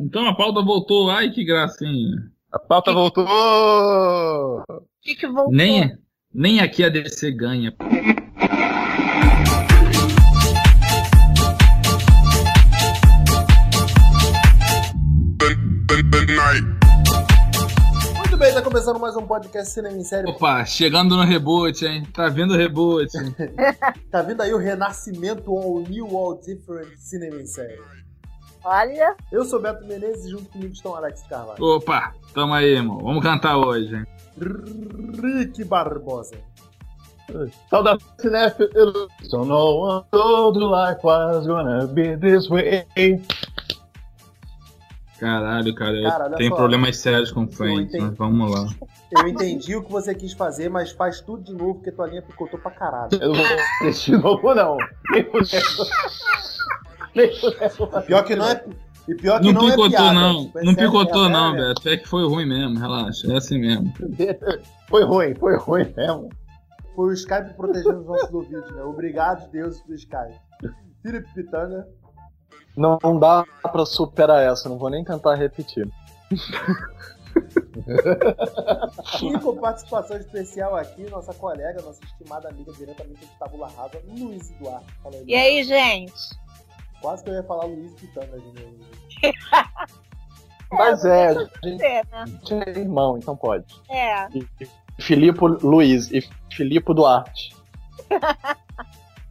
[0.00, 1.10] Então a pauta voltou.
[1.10, 2.30] Ai, que gracinha.
[2.52, 3.24] A pauta Que- voltou!
[4.68, 5.52] O que, que voltou?
[5.52, 5.96] Nem,
[6.32, 7.74] nem aqui a DC ganha.
[18.16, 20.28] Muito bem, tá começando mais um podcast Cinema em Série.
[20.28, 22.04] Opa, chegando no reboot, hein?
[22.12, 23.08] Tá vendo o reboot?
[24.10, 27.76] Tá vindo aí o renascimento All New, All Different Cinema em Série.
[28.64, 31.62] Olha, Eu sou Beto Menezes e junto comigo estão Alex Carvalho.
[31.62, 32.98] Opa, tamo aí, irmão.
[32.98, 34.06] Vamos cantar hoje, hein?
[35.22, 36.36] Rick Barbosa.
[37.70, 39.08] Saudações, cinéfilos!
[39.24, 42.86] So no one told you life was gonna be this way.
[45.18, 46.56] Caralho, cara, eu Cara, tenho só.
[46.56, 48.04] problemas sérios com Eu Friends, entendi.
[48.04, 48.66] mas vamos lá.
[49.16, 52.20] Eu entendi o que você quis fazer, mas faz tudo de novo porque tua linha
[52.20, 53.08] picotou pra caralho.
[53.12, 53.42] Eu não
[53.80, 54.76] vou de novo, não.
[55.30, 55.64] Fudendo.
[58.06, 58.64] Pior que não é.
[59.06, 60.12] E pior que Não, não, é picotou, piada.
[60.14, 60.44] não.
[60.46, 61.52] Tipo, é não picotou, é não.
[61.52, 61.88] Beto.
[61.88, 63.32] É que foi ruim mesmo, relaxa.
[63.32, 63.92] É assim mesmo.
[64.88, 66.28] Foi ruim, foi ruim mesmo.
[66.94, 68.82] Foi o Skype protegendo os nossos ouvidos, né?
[68.82, 70.34] Obrigado, Deus, pro Skype.
[71.02, 71.88] Felipe Pitanga.
[72.76, 75.88] Não, não dá pra superar essa, não vou nem tentar repetir.
[79.22, 84.50] E com participação especial aqui, nossa colega, nossa estimada amiga diretamente de Tabula Rasa, Luiz
[84.52, 84.86] Eduardo.
[85.02, 86.12] Fala aí, e aí, gente?
[87.04, 88.76] Quase que eu ia falar Luiz Pitanga de novo.
[90.72, 92.64] Mas é, a gente Você, né?
[92.74, 93.66] é irmão, então pode.
[93.90, 94.26] É.
[94.98, 97.54] Filipe Luiz e Filipe Duarte.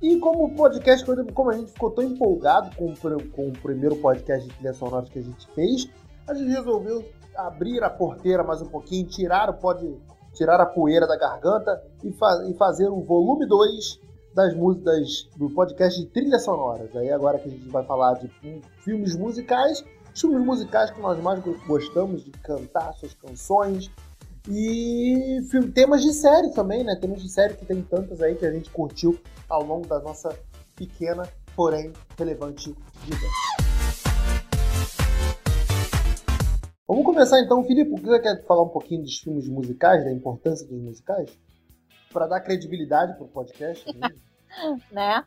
[0.02, 4.46] E como o podcast, como a gente ficou tão empolgado com, com o primeiro podcast
[4.46, 5.88] de trilha sonora que a gente fez,
[6.28, 9.98] a gente resolveu abrir a porteira mais um pouquinho, tirar o pod,
[10.34, 14.02] tirar a poeira da garganta e, fa- e fazer o volume 2
[14.34, 16.96] das músicas do podcast de trilhas sonoras.
[16.96, 18.28] Aí agora que a gente vai falar de
[18.84, 19.84] filmes musicais,
[20.16, 23.92] filmes musicais que nós mais go- gostamos de cantar suas canções
[24.50, 26.96] e filme- temas de série também, né?
[26.96, 29.20] Temas de série que tem tantas aí que a gente curtiu
[29.50, 30.36] ao longo da nossa
[30.76, 31.24] pequena,
[31.56, 33.28] porém relevante vida.
[36.88, 38.02] Vamos começar então, Filipe.
[38.02, 41.30] Você quer falar um pouquinho dos filmes musicais, da importância dos musicais?
[42.12, 43.86] Para dar credibilidade pro podcast.
[43.98, 44.10] né?
[44.92, 45.24] Né?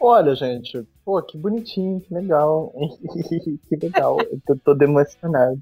[0.00, 2.72] Olha, gente, pô, que bonitinho, que legal.
[3.68, 5.60] que legal, eu tô todo emocionado.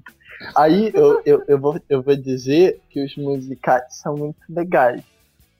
[0.55, 5.01] Aí eu, eu, eu, vou, eu vou dizer que os musicais são muito legais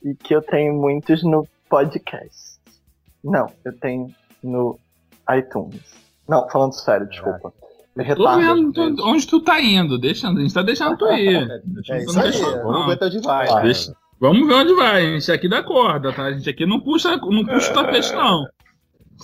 [0.04, 2.60] e que eu tenho muitos no podcast.
[3.24, 4.14] Não, eu tenho
[4.44, 4.78] no
[5.38, 5.94] iTunes.
[6.28, 7.54] Não, falando sério, desculpa.
[7.96, 10.00] Retardo, vendo tu- onde tu tá indo.
[10.00, 11.48] Deixa, a gente tá deixando tu ir.
[11.90, 12.42] É isso Não aí.
[12.42, 13.22] não.
[13.22, 13.62] Vai, né?
[13.62, 15.06] deixa- Vamos ver onde vai.
[15.06, 16.24] A gente aqui dá corda, tá?
[16.24, 18.48] A gente aqui não puxa, não puxa o tapete, não.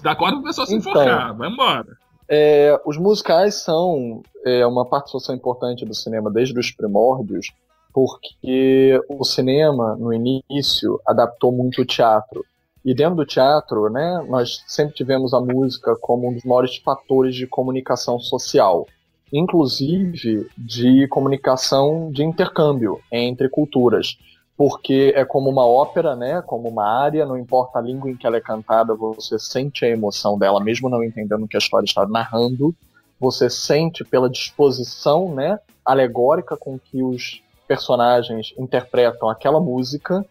[0.04, 0.92] Dá corda pro pessoal se Então.
[0.92, 1.38] enforcar.
[1.38, 1.88] Vai embora.
[2.28, 7.48] É, os musicais são é, uma participação importante do cinema desde os primórdios,
[7.94, 12.44] porque o cinema, no início, adaptou muito o teatro.
[12.84, 17.36] E dentro do teatro, né, nós sempre tivemos a música como um dos maiores fatores
[17.36, 18.86] de comunicação social,
[19.32, 24.18] inclusive de comunicação de intercâmbio entre culturas.
[24.60, 26.42] Porque é como uma ópera, né?
[26.42, 29.88] Como uma área, não importa a língua em que ela é cantada, você sente a
[29.88, 32.76] emoção dela, mesmo não entendendo o que a história está narrando.
[33.22, 35.58] Você sente pela disposição, né?
[35.86, 40.26] Alegórica com que os personagens interpretam aquela música.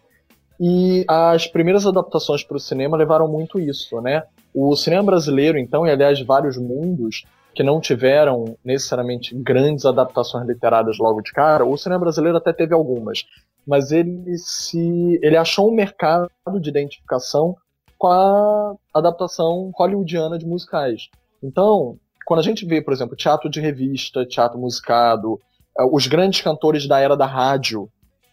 [0.59, 4.21] E as primeiras adaptações para o cinema levaram muito isso, né?
[4.53, 7.25] O cinema brasileiro, então, e aliás vários mundos
[7.55, 12.75] que não tiveram necessariamente grandes adaptações literárias logo de cara, o cinema brasileiro até teve
[12.75, 13.25] algumas,
[13.69, 16.27] mas ele se ele achou um mercado
[16.59, 17.55] de identificação
[17.99, 21.09] com a adaptação hollywoodiana de musicais.
[21.43, 25.39] Então, quando a gente vê, por exemplo, teatro de revista, teatro musicado,
[25.77, 27.87] eh, os grandes cantores da era da rádio,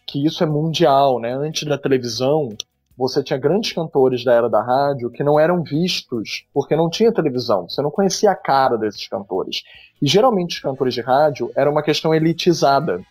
[0.06, 1.34] que isso é mundial, né?
[1.34, 2.48] Antes da televisão,
[2.96, 7.12] você tinha grandes cantores da era da rádio que não eram vistos porque não tinha
[7.12, 7.68] televisão.
[7.68, 9.62] Você não conhecia a cara desses cantores.
[10.00, 13.02] E geralmente os cantores de rádio era uma questão elitizada.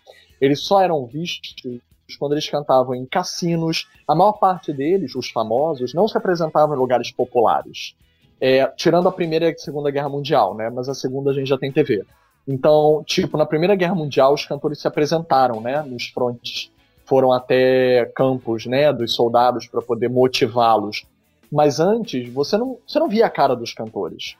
[0.41, 1.79] Eles só eram vistos
[2.19, 3.87] quando eles cantavam em cassinos.
[4.07, 7.95] A maior parte deles, os famosos, não se apresentavam em lugares populares.
[8.39, 10.69] É, tirando a Primeira e a Segunda Guerra Mundial, né?
[10.69, 12.05] Mas a Segunda a gente já tem TV.
[12.47, 15.81] Então, tipo, na Primeira Guerra Mundial, os cantores se apresentaram, né?
[15.81, 16.69] Nos frontes
[17.05, 21.05] foram até campos, né, dos soldados para poder motivá-los.
[21.51, 24.35] Mas antes, você não, você não via a cara dos cantores.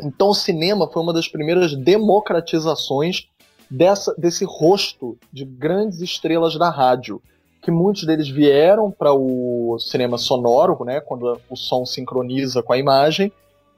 [0.00, 3.28] Então o cinema foi uma das primeiras democratizações
[3.72, 7.22] dessa, desse rosto de grandes estrelas da rádio,
[7.62, 12.78] que muitos deles vieram para o cinema sonoro, né, quando o som sincroniza com a
[12.78, 13.32] imagem,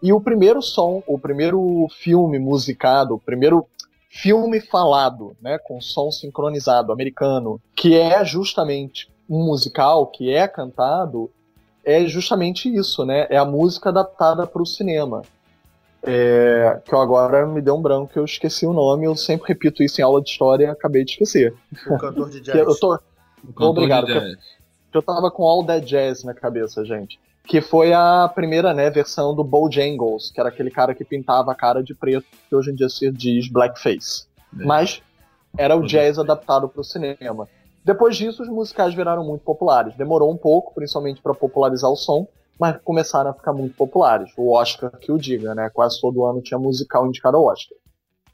[0.04, 3.66] E o primeiro som, o primeiro filme musicado, o primeiro
[4.10, 11.30] filme falado, né, com som sincronizado americano, que é justamente um musical, que é cantado,
[11.82, 13.26] é justamente isso, né?
[13.30, 15.22] É a música adaptada para o cinema.
[16.06, 19.82] É, que eu agora me deu um branco, eu esqueci o nome, eu sempre repito
[19.82, 21.54] isso em aula de história e acabei de esquecer.
[21.86, 22.56] O cantor de jazz.
[22.56, 22.98] eu tô,
[23.58, 24.10] obrigado.
[24.10, 24.36] Eu,
[24.92, 27.18] eu tava com All That Jazz na cabeça, gente.
[27.46, 31.54] Que foi a primeira, né, versão do Bojangles, que era aquele cara que pintava a
[31.54, 34.26] cara de preto, que hoje em dia se diz blackface.
[34.58, 34.64] É.
[34.64, 35.02] Mas
[35.56, 37.48] era o jazz adaptado para o cinema.
[37.84, 39.94] Depois disso, os musicais viraram muito populares.
[39.96, 42.26] Demorou um pouco, principalmente para popularizar o som,
[42.58, 44.32] mas começaram a ficar muito populares.
[44.36, 45.70] O Oscar que o diga, né?
[45.72, 47.76] Quase todo ano tinha musical indicado ao Oscar.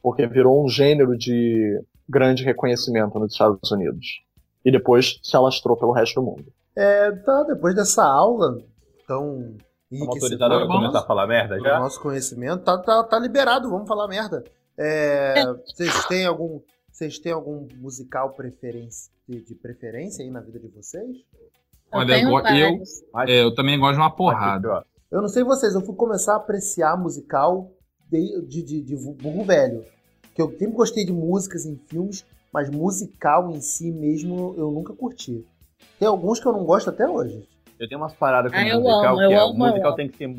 [0.03, 4.23] Porque virou um gênero de grande reconhecimento nos Estados Unidos.
[4.65, 6.53] E depois se alastrou pelo resto do mundo.
[6.77, 8.59] É, tá, depois dessa aula
[9.07, 9.57] tão
[9.91, 11.79] Estamos autorizados a começar a falar merda já?
[11.79, 14.45] O nosso conhecimento tá, tá, tá liberado, vamos falar merda.
[14.79, 16.61] É, vocês têm algum
[16.93, 21.17] vocês têm algum musical preferência, de, de preferência aí na vida de vocês?
[21.93, 22.83] Olha, eu, eu,
[23.27, 24.85] é, eu, também gosto de uma porrada.
[25.11, 27.71] Eu não sei vocês, eu fui começar a apreciar musical
[28.09, 29.85] de, de, de, de burro velho.
[30.35, 34.93] Que eu sempre gostei de músicas em filmes, mas musical em si mesmo eu nunca
[34.93, 35.45] curti.
[35.99, 37.43] Tem alguns que eu não gosto até hoje.
[37.79, 40.37] Eu tenho umas paradas com ah, musical amo, que é, o musical tem que ser.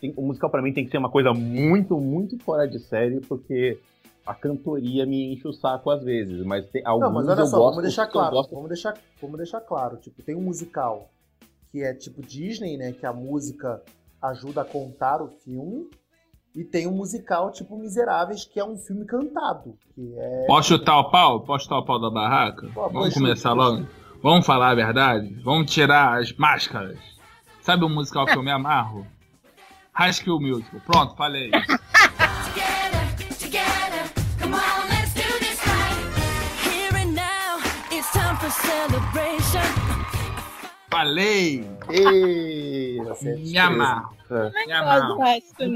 [0.00, 3.20] Tem, o musical para mim tem que ser uma coisa muito, muito fora de série,
[3.20, 3.78] porque
[4.28, 7.56] a cantoria me enche o saco às vezes, mas tem alguns Não, mas olha só,
[7.56, 8.54] gosto, vamos deixar claro, gosto...
[8.54, 11.08] vamos deixar, vamos deixar claro, tipo, tem um musical
[11.72, 13.82] que é tipo Disney, né, que a música
[14.20, 15.88] ajuda a contar o filme,
[16.54, 20.98] e tem um musical tipo Miseráveis, que é um filme cantado, que é Posso chutar
[20.98, 21.40] o pau?
[21.40, 22.68] Posso chutar o pau da barraca?
[22.74, 23.86] Pô, vamos começar logo.
[24.22, 25.32] Vamos falar a verdade?
[25.42, 26.98] Vamos tirar as máscaras.
[27.62, 29.06] Sabe o musical que eu me amarro?
[29.92, 30.80] High School Musical.
[30.84, 31.50] Pronto, falei.
[40.90, 41.64] Falei!
[41.90, 44.10] Ei, me amarro.
[44.66, 45.18] Me amarro.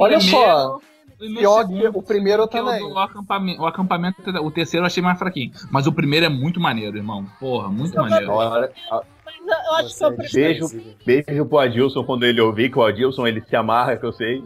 [0.00, 0.78] Olha só.
[1.18, 2.82] Pior que o primeiro também.
[2.82, 5.52] O, acampamento, o acampamento, o terceiro eu achei mais fraquinho.
[5.70, 7.24] Mas o primeiro é muito maneiro, irmão.
[7.38, 8.32] Porra, muito maneiro.
[8.32, 8.72] Olha,
[9.44, 10.66] eu acho que eu beijo,
[11.06, 14.42] beijo pro Adilson quando ele ouvir, que o Adilson ele se amarra, que eu sei.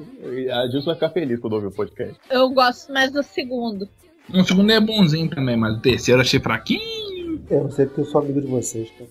[0.50, 2.14] A Adilson vai ficar feliz quando ouvir o podcast.
[2.30, 3.88] Eu gosto mais do segundo.
[4.34, 7.05] O segundo é bonzinho também, mas o terceiro eu achei fraquinho.
[7.48, 9.10] Eu não sei porque eu sou amigo de vocês, cara.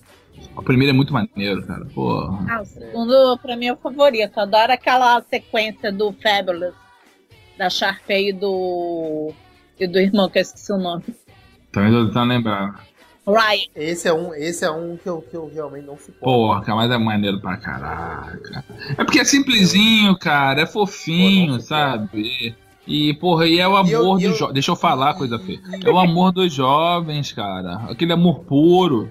[0.56, 1.84] O primeiro é muito maneiro, cara.
[1.86, 2.44] Porra.
[2.50, 4.38] Ah, o segundo, pra mim, é o favorito.
[4.38, 6.74] Adoro aquela sequência do Fabulous,
[7.56, 9.32] da Sharpay e do.
[9.78, 11.04] e do irmão, que eu esqueci o nome.
[11.72, 12.86] Também tô tentando lembrar.
[13.26, 13.68] Ryan.
[13.74, 16.20] Esse é um, esse é um que, eu, que eu realmente não suporto.
[16.20, 18.64] Porra, mas é maneiro pra caraca.
[18.96, 20.62] É porque é simplesinho, cara.
[20.62, 22.54] É fofinho, Pô, sabe?
[22.86, 24.54] E, porra, e é o amor dos jovens.
[24.54, 25.60] Deixa eu falar, coisa feia.
[25.84, 27.82] É o amor dos jovens, cara.
[27.90, 29.10] Aquele amor puro.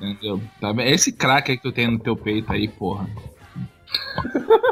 [0.00, 0.40] Entendeu?
[0.58, 3.06] Tá é esse craque que tu tem no teu peito aí, porra.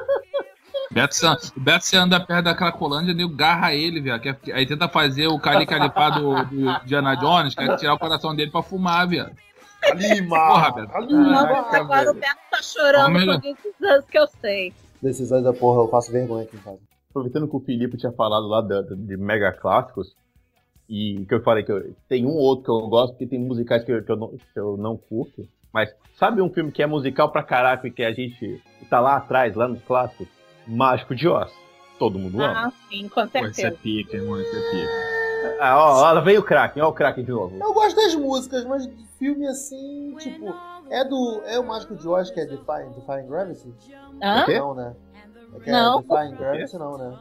[0.90, 1.14] Beto,
[1.54, 4.20] o Beto se anda perto da Cracolândia, nego garra ele, velho.
[4.54, 8.50] Aí tenta fazer o Cali Calipá do, do Diana Jones, quer tirar o coração dele
[8.50, 9.30] pra fumar, velho.
[9.94, 10.48] Lima!
[10.48, 10.92] Porra, Beto.
[10.92, 14.72] Caraca, agora o Beto tá chorando por esses anos que eu sei.
[15.02, 16.87] Decisões da porra, eu faço vergonha aqui em casa.
[17.18, 20.14] Aproveitando que o Felipe tinha falado lá de, de mega clássicos,
[20.88, 23.38] e que eu falei que eu, tem um ou outro que eu gosto, porque tem
[23.38, 25.46] musicais que eu, que eu, não, que eu não curto.
[25.72, 29.16] Mas sabe um filme que é musical pra caraca e que a gente tá lá
[29.16, 30.26] atrás, lá nos clássicos?
[30.66, 31.52] Mágico de Oz.
[31.98, 32.68] Todo mundo ama.
[32.68, 33.50] Ah, sim, com certeza.
[33.50, 35.18] Esse é pica, irmão, esse é pica.
[35.60, 37.56] Ah, ó, ó, veio o Kraken, ó o Kraken de novo.
[37.60, 40.54] Eu gosto das músicas, mas de filme assim, tipo,
[40.88, 41.42] é do.
[41.44, 43.74] É o Mágico de Oz que é Defying, Defying Gravity?
[44.22, 44.46] Hã?
[44.46, 44.94] Não, né?
[45.54, 45.98] É que não.
[45.98, 47.18] É Defying Gravity não, né?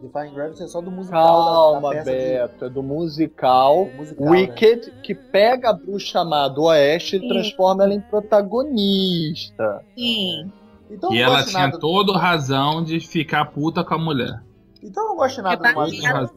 [0.00, 1.72] Defying Gravity é só do musical.
[1.72, 2.64] Calma, da, da Beto, de...
[2.64, 4.92] é do musical, musical Wicked, né?
[5.02, 7.24] que pega a bruxa má do Oeste Sim.
[7.24, 9.84] e transforma ela em protagonista.
[9.96, 10.52] Sim.
[10.90, 12.18] Então, e ela tinha toda do...
[12.18, 14.42] razão de ficar puta com a mulher.
[14.82, 16.28] Então eu não gosto nada é do musical.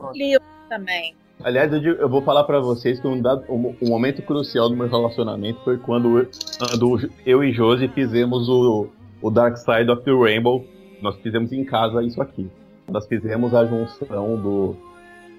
[0.69, 1.15] também.
[1.43, 4.75] Aliás, eu, eu, vou falar para vocês que um, dado, um, um, momento crucial do
[4.75, 8.87] meu relacionamento foi quando eu, quando eu e Josie fizemos o,
[9.21, 10.65] o Dark Side of the Rainbow.
[11.01, 12.49] Nós fizemos em casa isso aqui
[12.89, 14.75] nós fizemos a junção do,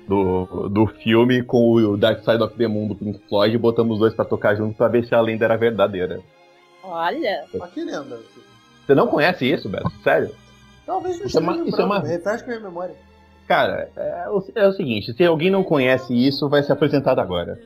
[0.06, 3.94] do, do filme com o Dark Side of the Moon do Pink Floyd e botamos
[3.94, 6.20] os dois para tocar junto para ver se a lenda era verdadeira.
[6.82, 7.44] Olha!
[7.54, 8.18] Mas que lenda?
[8.86, 9.90] Você não conhece isso, Beto?
[10.02, 10.34] Sério?
[10.86, 12.00] Talvez não isso é uma, isso é uma...
[12.00, 12.94] Refresca minha memória.
[13.46, 17.58] Cara, é o, é o seguinte, se alguém não conhece isso, vai ser apresentado agora.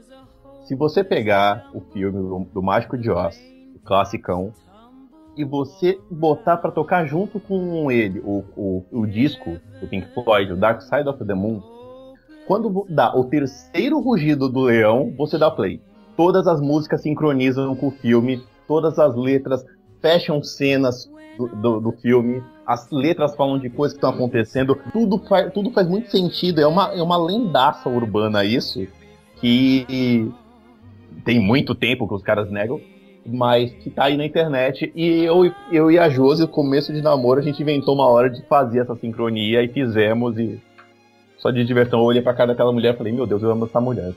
[0.65, 3.37] Se você pegar o filme do, do Mágico de Oz,
[3.75, 4.53] o classicão,
[5.37, 10.53] e você botar para tocar junto com ele o, o, o disco do Pink Floyd,
[10.53, 11.63] o Dark Side of the Moon,
[12.47, 15.81] quando dá o terceiro rugido do leão, você dá play.
[16.17, 19.65] Todas as músicas sincronizam com o filme, todas as letras
[20.01, 25.19] fecham cenas do, do, do filme, as letras falam de coisas que estão acontecendo, tudo
[25.27, 26.61] faz, tudo faz muito sentido.
[26.61, 28.87] É uma, é uma lendaça urbana isso,
[29.41, 30.31] que
[31.25, 32.81] tem muito tempo que os caras negam,
[33.25, 34.93] mas que tá aí na internet.
[34.95, 38.29] E eu, eu e a Josi, no começo de namoro, a gente inventou uma hora
[38.29, 40.39] de fazer essa sincronia e fizemos.
[40.39, 40.61] E
[41.39, 43.67] só de diversão, eu olhei pra cara daquela mulher e falei: Meu Deus, eu amo
[43.67, 44.13] essa mulher.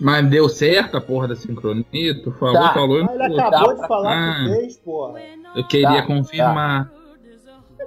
[0.00, 2.22] Mas deu certo a porra da sincronia?
[2.22, 2.74] Tu falou, tá.
[2.74, 2.98] falou.
[2.98, 5.20] Ele acabou de falar ah, que fez, porra.
[5.54, 6.92] Eu queria tá, confirmar.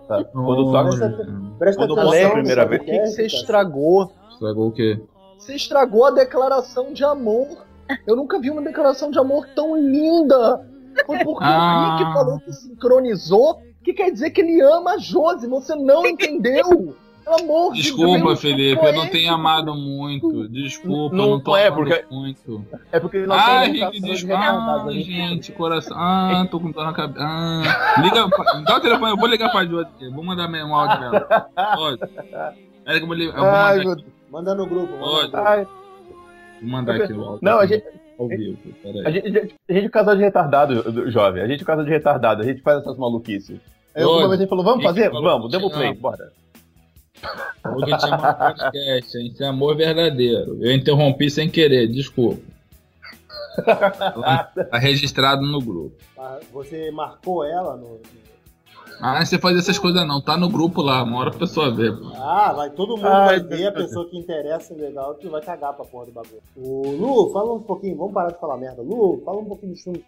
[0.08, 0.24] Tá.
[0.24, 1.28] Quando toca.
[1.60, 2.82] Presta atenção, a primeira vez.
[2.82, 4.12] O que, que você estragou?
[4.32, 5.02] Estragou o quê?
[5.38, 7.67] Você estragou a declaração de amor.
[8.06, 10.66] Eu nunca vi uma declaração de amor tão linda.
[11.06, 11.96] Foi porque ah.
[11.96, 15.48] o Rick falou que sincronizou, que quer dizer que ele ama a Josi.
[15.48, 16.96] Você não entendeu.
[17.28, 20.48] Pelo amor Desculpa, de Deus, Felipe, eu não tenho amado muito.
[20.48, 22.66] Desculpa, não, eu não tô é amando porque, muito.
[22.90, 24.38] É porque nós ah, Rick, desculpa.
[24.38, 25.98] Ah, gente, coração.
[26.00, 27.20] Ah, tô com dor na cabeça.
[27.22, 28.30] Ah, liga,
[28.66, 30.10] dá o telefone, eu vou ligar pra Josi.
[30.14, 31.50] Vou mandar um áudio nela.
[31.76, 32.00] Pode.
[32.00, 34.06] Pera que eu vou, ligar, eu vou mandar Ai, aqui.
[34.32, 34.98] Manda no grupo.
[34.98, 35.68] Pode.
[36.62, 37.40] Vou mandar aqui o áudio.
[37.42, 37.86] Não, a gente...
[39.06, 39.28] A gente,
[39.70, 41.44] a gente é casal de retardado, jovem.
[41.44, 42.42] A gente é casal de retardado.
[42.42, 43.60] A gente faz essas maluquices.
[43.94, 45.10] Aí uma vez a gente falou, vamos fazer?
[45.12, 46.32] Vamos, demos play, bora.
[47.76, 49.28] Hoje tinha um podcast, hein?
[49.28, 50.58] Isso é amor verdadeiro.
[50.62, 52.42] Eu interrompi sem querer, desculpa.
[54.70, 55.96] Tá registrado no grupo.
[56.54, 58.00] Você marcou ela no.
[59.00, 61.90] Ah, você faz essas coisas não, tá no grupo lá, uma hora a pessoa vê.
[62.16, 65.74] Ah, vai, todo mundo Ai, vai ver, a pessoa que interessa, legal, que vai cagar
[65.74, 66.42] pra porra do bagulho.
[66.56, 68.82] O Lu, fala um pouquinho, vamos parar de falar merda.
[68.82, 70.04] Lu, fala um pouquinho dos filmes.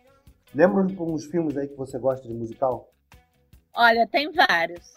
[0.54, 2.90] Lembra uns filmes aí que você gosta de musical?
[3.76, 4.96] Olha, tem vários.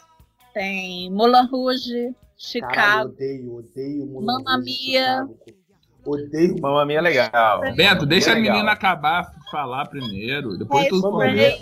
[0.54, 2.74] Tem Moulin Rouge, Chicago.
[2.74, 5.28] Caralho, odeio, odeio Moulin Mamma Mia.
[6.04, 6.60] Odeio.
[6.60, 7.60] Mamma Mia é legal.
[7.74, 10.56] Beto, deixa a menina acabar de falar primeiro.
[10.58, 11.00] Depois é, tu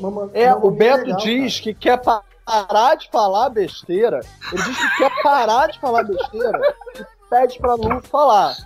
[0.01, 1.63] Mamma, É, o Beto legal, diz cara.
[1.63, 4.21] que quer parar de falar besteira.
[4.53, 6.61] Ele diz que quer parar de falar besteira
[6.99, 8.57] e pede pra Lu falar.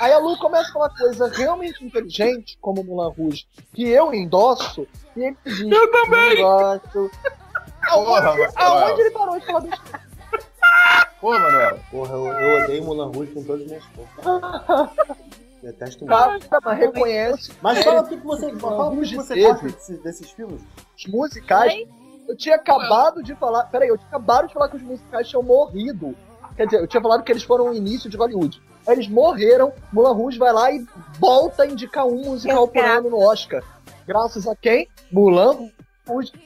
[0.00, 4.86] Aí a Lu começa a falar coisa realmente inteligente, como Mulan Rouge, que eu endosso,
[5.16, 6.42] e ele diz: Eu também!
[6.42, 7.10] Gosto,
[7.88, 10.09] Aonde, aonde ele parou de falar besteira?
[11.20, 11.78] Pô, Manuel.
[11.90, 14.90] Porra, eu, eu odeio Mulan Rouge com todas as minhas forças.
[15.62, 16.48] Detesto muito.
[16.48, 17.52] Tá, mas reconhece.
[17.60, 20.62] Mas é, fala o que, você, fala o que você gosta desses, desses filmes.
[20.96, 21.86] Os musicais.
[22.26, 23.64] Eu tinha acabado de falar.
[23.64, 26.16] Peraí, eu tinha acabado de falar que os musicais tinham morrido.
[26.56, 28.62] Quer dizer, eu tinha falado que eles foram o início de Hollywood.
[28.86, 30.86] Aí eles morreram, Mulan Rouge vai lá e
[31.18, 33.62] volta a indicar um musical por ano no Oscar.
[34.06, 34.88] Graças a quem?
[35.12, 35.70] Mulan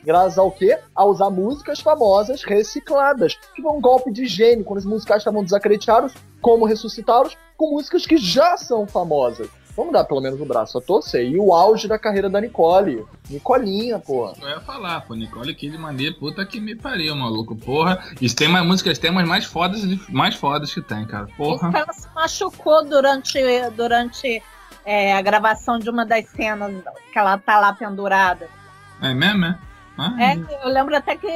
[0.05, 0.79] graças ao quê?
[0.95, 3.35] A usar músicas famosas recicladas.
[3.55, 8.07] Que foi um golpe de gênio, quando os musicais estavam desacreditados, como ressuscitá-los com músicas
[8.07, 9.49] que já são famosas.
[9.77, 11.27] Vamos dar pelo menos o braço a torcer.
[11.27, 13.05] E o auge da carreira da Nicole.
[13.29, 14.35] Nicolinha, porra.
[14.41, 17.57] Eu ia falar, pô, Nicole Kidman puta que me pariu, maluco.
[17.57, 18.05] Porra.
[18.21, 21.27] Isso tem mais músicas, tem mais, mais fodas mais fodas que tem, cara.
[21.37, 21.73] Porra.
[21.77, 23.41] Ela se machucou durante,
[23.77, 24.41] durante
[24.85, 26.73] é, a gravação de uma das cenas
[27.13, 28.49] que ela tá lá pendurada.
[29.05, 29.59] É mesmo, é?
[29.97, 30.13] Ah.
[30.19, 31.29] É, eu lembro até que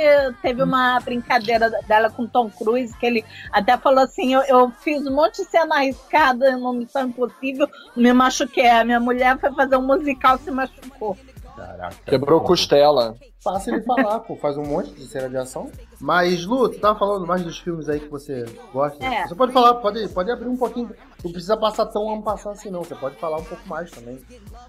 [0.42, 5.06] teve uma brincadeira dela com Tom Cruise, que ele até falou assim: eu, eu fiz
[5.06, 8.68] um monte de cena arriscada no Missão Impossível, me machuquei.
[8.68, 11.16] A minha mulher foi fazer um musical se machucou.
[11.58, 11.96] Caraca.
[12.04, 13.16] Quebrou costela.
[13.42, 14.36] Fácil de falar, pô.
[14.36, 15.70] Faz um monte de cena de ação.
[16.00, 19.04] Mas, Lu, tu tava falando mais dos filmes aí que você gosta.
[19.04, 19.26] É.
[19.26, 20.90] Você pode falar, pode, pode abrir um pouquinho.
[21.24, 22.82] Não precisa passar tão ano passar assim, não.
[22.82, 24.18] Você pode falar um pouco mais também.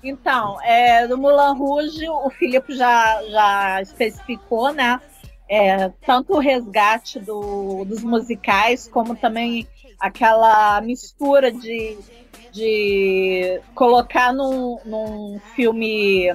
[0.04, 5.00] Então, é, do Mulan Rouge, o Filipe já, já especificou, né?
[5.48, 9.68] É, tanto o resgate do, dos musicais, como também
[10.00, 11.98] aquela mistura de,
[12.52, 16.32] de colocar num, num filme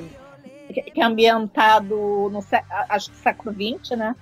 [0.83, 2.45] que é ambientado no
[2.89, 4.17] acho que século XX, né?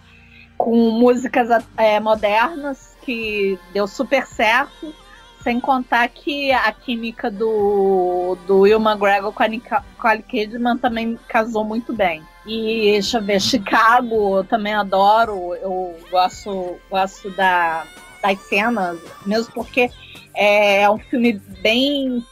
[0.56, 4.94] Com músicas é, modernas que deu super certo,
[5.42, 11.64] sem contar que a química do, do Will McGregor com a Nicole Kidman também casou
[11.64, 12.22] muito bem.
[12.46, 17.84] E deixa eu ver, Chicago eu também adoro, eu gosto, gosto da,
[18.22, 19.90] das cenas, mesmo porque
[20.34, 22.24] é, é um filme bem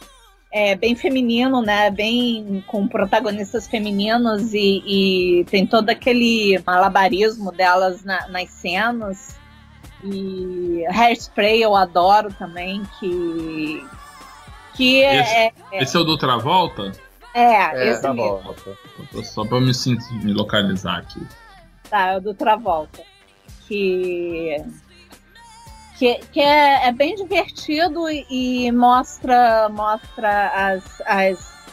[0.52, 1.90] é, bem feminino, né?
[1.90, 9.38] Bem com protagonistas femininos e, e tem todo aquele malabarismo delas na, nas cenas.
[10.02, 13.86] E Hairspray eu adoro também, que.
[14.74, 15.52] Que é.
[15.72, 16.92] Esse é, é o do Travolta?
[17.34, 18.54] É, É, esse tá mesmo.
[19.22, 21.20] Só pra me, sentir, me localizar aqui.
[21.88, 23.02] Tá, é o do Travolta.
[23.68, 24.56] Que.
[26.00, 31.66] Que, que é, é bem divertido e, e mostra, mostra as, as,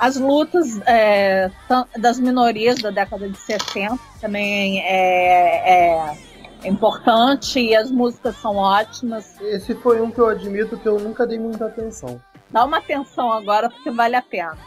[0.00, 1.48] as lutas é,
[1.96, 3.96] das minorias da década de 60.
[4.20, 6.16] Também é,
[6.64, 9.40] é importante e as músicas são ótimas.
[9.40, 12.20] Esse foi um que eu admito que eu nunca dei muita atenção.
[12.50, 14.58] Dá uma atenção agora porque vale a pena.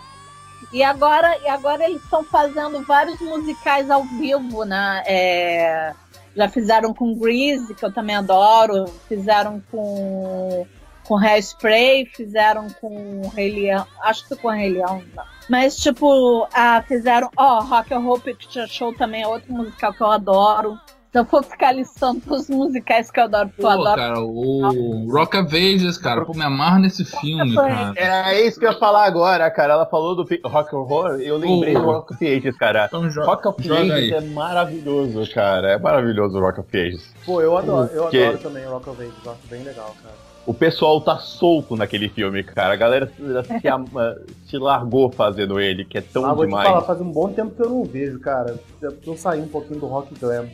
[0.72, 5.04] E agora, e agora eles estão fazendo vários musicais ao vivo, né?
[5.06, 5.94] É,
[6.36, 10.66] já fizeram com Grease, que eu também adoro, fizeram com
[11.06, 15.26] com Hairspray, fizeram com Rei Leão, acho que com Rei Leão, não.
[15.50, 20.02] Mas tipo, ah, fizeram, ó, Rock and Roll Picture Show também é outro musical que
[20.02, 20.80] eu adoro.
[21.14, 23.96] Se eu for ficar listando todos os musicais que eu adoro, porque eu Pô, adoro
[24.02, 27.94] cara, o Rock of Ages, cara, pô, me amarra nesse filme, cara.
[27.96, 29.74] Era isso que eu ia falar agora, cara.
[29.74, 31.82] Ela falou do Rock Horror, eu lembrei Pô.
[31.82, 32.86] do Rock of Ages, cara.
[32.88, 34.12] Então Rock of Ages aí.
[34.12, 35.74] é maravilhoso, cara.
[35.74, 37.14] É maravilhoso o Rock of Ages.
[37.24, 40.16] Pô, eu adoro, eu Que- adoro também o Rock of Ages, acho bem legal, cara.
[40.48, 42.74] O pessoal tá solto naquele filme, cara.
[42.74, 44.18] A galera se, se ama-
[44.50, 46.68] se largou fazendo ele, que é tão Ah, vou te demais.
[46.68, 48.56] falar, faz um bom tempo que eu não vejo, cara.
[48.82, 50.48] Eu saí um pouquinho do Rock Glam.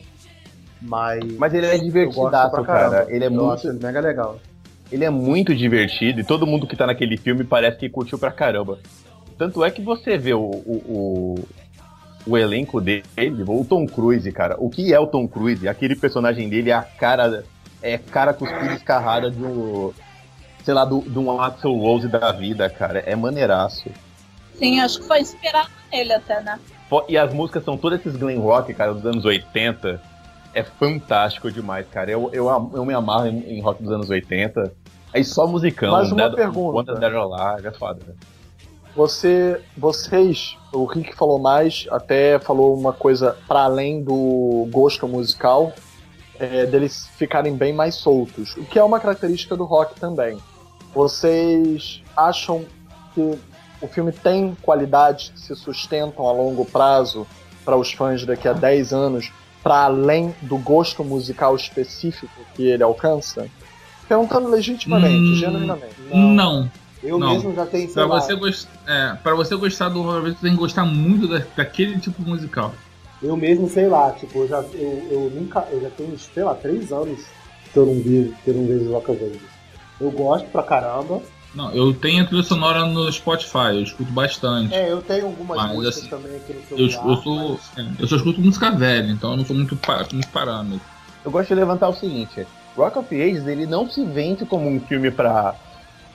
[0.82, 1.24] Mas.
[1.38, 2.90] Mas ele é divertidaço, cara.
[2.90, 3.12] caramba.
[3.12, 4.40] Ele é eu muito acho mega legal.
[4.92, 8.32] Ele é muito divertido e todo mundo que tá naquele filme parece que curtiu pra
[8.32, 8.80] caramba.
[9.38, 11.36] Tanto é que você vê o, o,
[12.26, 13.04] o, o elenco dele,
[13.48, 14.56] o Tom Cruise, cara.
[14.58, 15.68] O que é o Tom Cruise?
[15.68, 17.44] Aquele personagem dele é a cara.
[17.82, 19.92] É cara cuspida escarrada de um.
[20.66, 23.00] Sei lá, do- de um Axel Rose da vida, cara.
[23.06, 23.90] É maneiraço.
[24.56, 26.60] Sim, acho que foi inspirado nele até, né?
[27.08, 30.02] E as músicas são todos esses glam rock, cara, dos anos 80.
[30.54, 32.10] É fantástico demais, cara.
[32.12, 34.74] Eu, eu, eu me amarro em, em rock dos anos 80.
[35.14, 35.92] Aí só musicão.
[35.92, 36.96] Mais uma Dead- pergunta.
[36.96, 38.00] Dead Alive, é foda.
[38.08, 38.14] né?
[38.96, 45.72] Você, vocês, o Rick falou mais, até falou uma coisa para além do gosto musical,
[46.40, 50.38] é, deles ficarem bem mais soltos, o que é uma característica do rock também.
[50.94, 52.66] Vocês acham
[53.14, 53.40] que
[53.82, 57.26] o filme tem qualidades que se sustentam a longo prazo
[57.64, 59.32] para os fãs daqui a 10 anos,
[59.70, 63.48] para além do gosto musical específico que ele alcança?
[64.08, 65.94] Perguntando legitimamente, Hum, genuinamente.
[66.12, 66.72] Não.
[67.04, 67.30] Eu Não.
[67.34, 68.68] mesmo já tenho, Pra você, gost...
[68.88, 72.74] é, pra você gostar do Horror você tem que gostar muito da- daquele tipo musical.
[73.22, 76.56] eu mesmo sei lá, tipo, eu já eu, eu nunca, eu já tenho, sei lá,
[76.56, 77.20] três anos
[77.72, 79.40] que eu não vi, que eu não vejo Rock.
[80.02, 81.22] Eu gosto pra caramba.
[81.54, 84.74] Não, eu tenho a trilha sonora no Spotify, eu escuto bastante.
[84.74, 87.10] É, eu tenho algumas Mas, músicas assim, também aqui no eu, celular.
[87.18, 87.36] eu sou.
[87.36, 89.78] mas- é, eu só escuto música velha, então eu não sou muito,
[90.14, 90.82] muito parâmetro.
[91.26, 94.80] Eu gosto de levantar o seguinte: Rock of Ages ele não se vende como um
[94.82, 95.56] filme pra,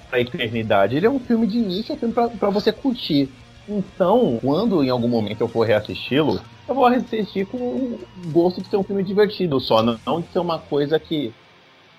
[0.08, 0.96] pra eternidade.
[0.96, 3.28] Ele é um filme de início, é um filme pra, pra você curtir.
[3.68, 8.68] Então, quando em algum momento eu for reassisti-lo, eu vou reassistir com o gosto de
[8.68, 11.32] ser um filme divertido só, não, não de ser uma coisa que.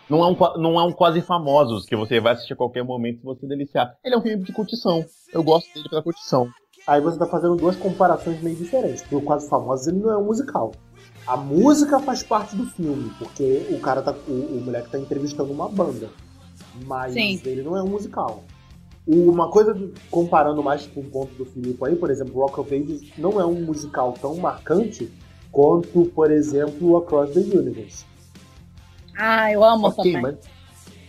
[0.10, 3.20] Não é, um, não é um quase famosos que você vai assistir a qualquer momento
[3.20, 3.96] se você deliciar.
[4.04, 5.04] Ele é um filme de curtição.
[5.34, 6.48] Eu gosto dele pela curtição.
[6.88, 9.02] Aí você tá fazendo duas comparações meio diferentes.
[9.02, 10.72] Porque o Quase Famosos ele não é um musical.
[11.26, 14.14] A música faz parte do filme, porque o cara tá.
[14.28, 16.10] O, o moleque tá entrevistando uma banda.
[16.86, 17.42] Mas Sim.
[17.44, 18.44] ele não é um musical.
[19.08, 22.76] Uma coisa, do- comparando mais com o ponto do Filipe aí, por exemplo, Rock of
[22.76, 25.12] Ages não é um musical tão marcante
[25.52, 28.06] quanto, por exemplo, Across the Universe.
[29.18, 30.22] Ah, eu amo Ok, também.
[30.22, 30.36] mas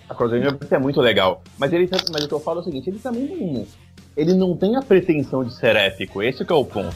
[0.09, 1.43] a Cross the Universe é muito legal.
[1.59, 3.67] Mas ele tá- mas o que eu falo é o seguinte, ele também não.
[4.17, 6.95] Ele não tem a pretensão de ser épico, esse que é o ponto.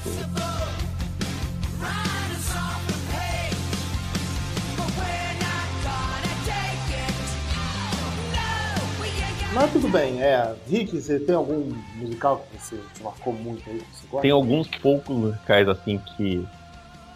[9.52, 10.54] Mas tudo bem, é.
[10.68, 13.82] Rick, você tem algum musical que você te marcou muito aí?
[14.22, 16.46] Tem alguns poucos musicais assim que.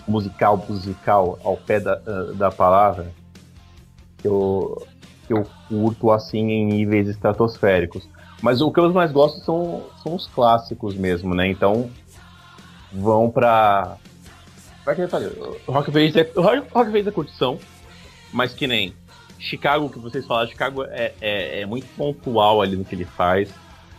[0.07, 3.11] Musical, musical, ao pé da, ah, da palavra,
[4.25, 4.87] que eu,
[5.27, 8.09] que eu curto assim em níveis estratosféricos.
[8.41, 11.47] Mas o que eu mais gosto são, são os clássicos mesmo, né?
[11.47, 11.91] Então
[12.91, 13.99] vão pra.
[14.85, 15.31] Vai que eu falei,
[15.67, 17.59] Rock of Ages é, Rock Ages é curtição,
[18.33, 18.95] mas que nem
[19.39, 23.51] Chicago, que vocês falaram, Chicago é, é, é muito pontual ali no que ele faz.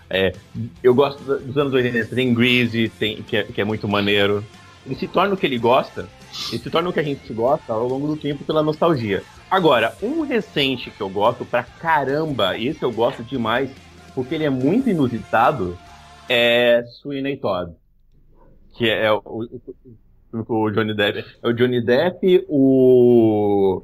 [0.09, 0.33] É,
[0.81, 4.43] eu gosto dos anos 80, tem Greasy, tem, que, é, que é muito maneiro.
[4.85, 6.07] Ele se torna o que ele gosta,
[6.49, 9.23] ele se torna o que a gente gosta ao longo do tempo pela nostalgia.
[9.49, 13.69] Agora, um recente que eu gosto pra caramba, esse eu gosto demais,
[14.13, 15.77] porque ele é muito inusitado,
[16.27, 17.73] é Sweeney Todd.
[18.73, 19.61] Que é o, o,
[20.33, 21.23] o- Johnny Depp.
[21.41, 23.81] É o Johnny Depp, o.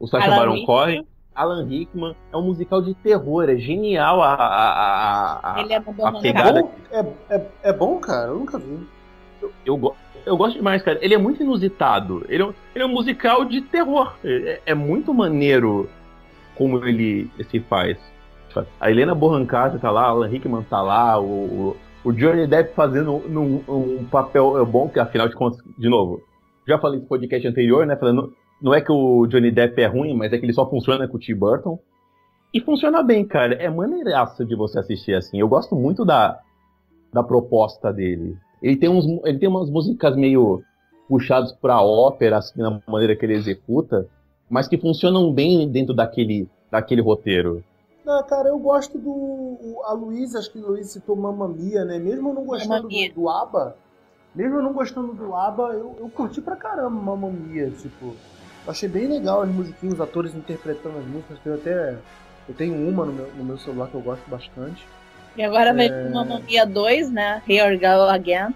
[0.00, 0.66] O Sacha Alan Baron.
[0.66, 2.16] Cohen Alan Rickman.
[2.32, 6.58] É um musical de terror, é genial a, a, a, Ele é bom, a pegada.
[6.90, 8.28] É bom, é, é, é bom, cara?
[8.30, 8.86] Eu nunca vi.
[9.40, 9.96] Eu, eu,
[10.26, 10.98] eu, gosto demais, cara.
[11.02, 12.24] Ele é muito inusitado.
[12.28, 14.14] Ele é, um, ele é um musical de terror.
[14.24, 15.88] É, é muito maneiro
[16.54, 17.98] como ele se faz.
[18.80, 23.14] A Helena Bonham Carter tá lá, Alan Rickman tá lá, o, o Johnny Depp fazendo
[23.14, 26.20] um, um, papel bom, que afinal de contas, de novo,
[26.68, 27.96] já falei no podcast anterior, né?
[27.96, 31.08] Falando, não é que o Johnny Depp é ruim, mas é que ele só funciona
[31.08, 31.78] com o Tim Burton.
[32.54, 33.54] E funciona bem, cara.
[33.54, 35.40] É maneiraço de você assistir assim.
[35.40, 36.38] Eu gosto muito da,
[37.12, 38.36] da proposta dele.
[38.62, 40.62] Ele tem, uns, ele tem umas músicas meio
[41.08, 44.06] puxadas pra ópera, assim, na maneira que ele executa,
[44.48, 47.64] mas que funcionam bem dentro daquele, daquele roteiro.
[48.04, 49.80] Não, cara, eu gosto do.
[49.84, 51.98] A Luísa, acho que a Luísa citou Mamma Mia, né?
[51.98, 53.76] Mesmo eu não gostando do, do ABBA,
[54.34, 58.14] mesmo eu não gostando do ABBA, eu, eu curti pra caramba Mamma Mia, tipo.
[58.66, 61.38] Achei bem legal as musiquinhas, os atores interpretando as músicas.
[61.44, 61.98] Eu até.
[62.48, 64.86] Eu tenho uma no meu, no meu celular que eu gosto bastante.
[65.36, 65.72] E agora é...
[65.72, 67.42] vem Mamma Mia 2, né?
[67.48, 68.54] Here We Go Again.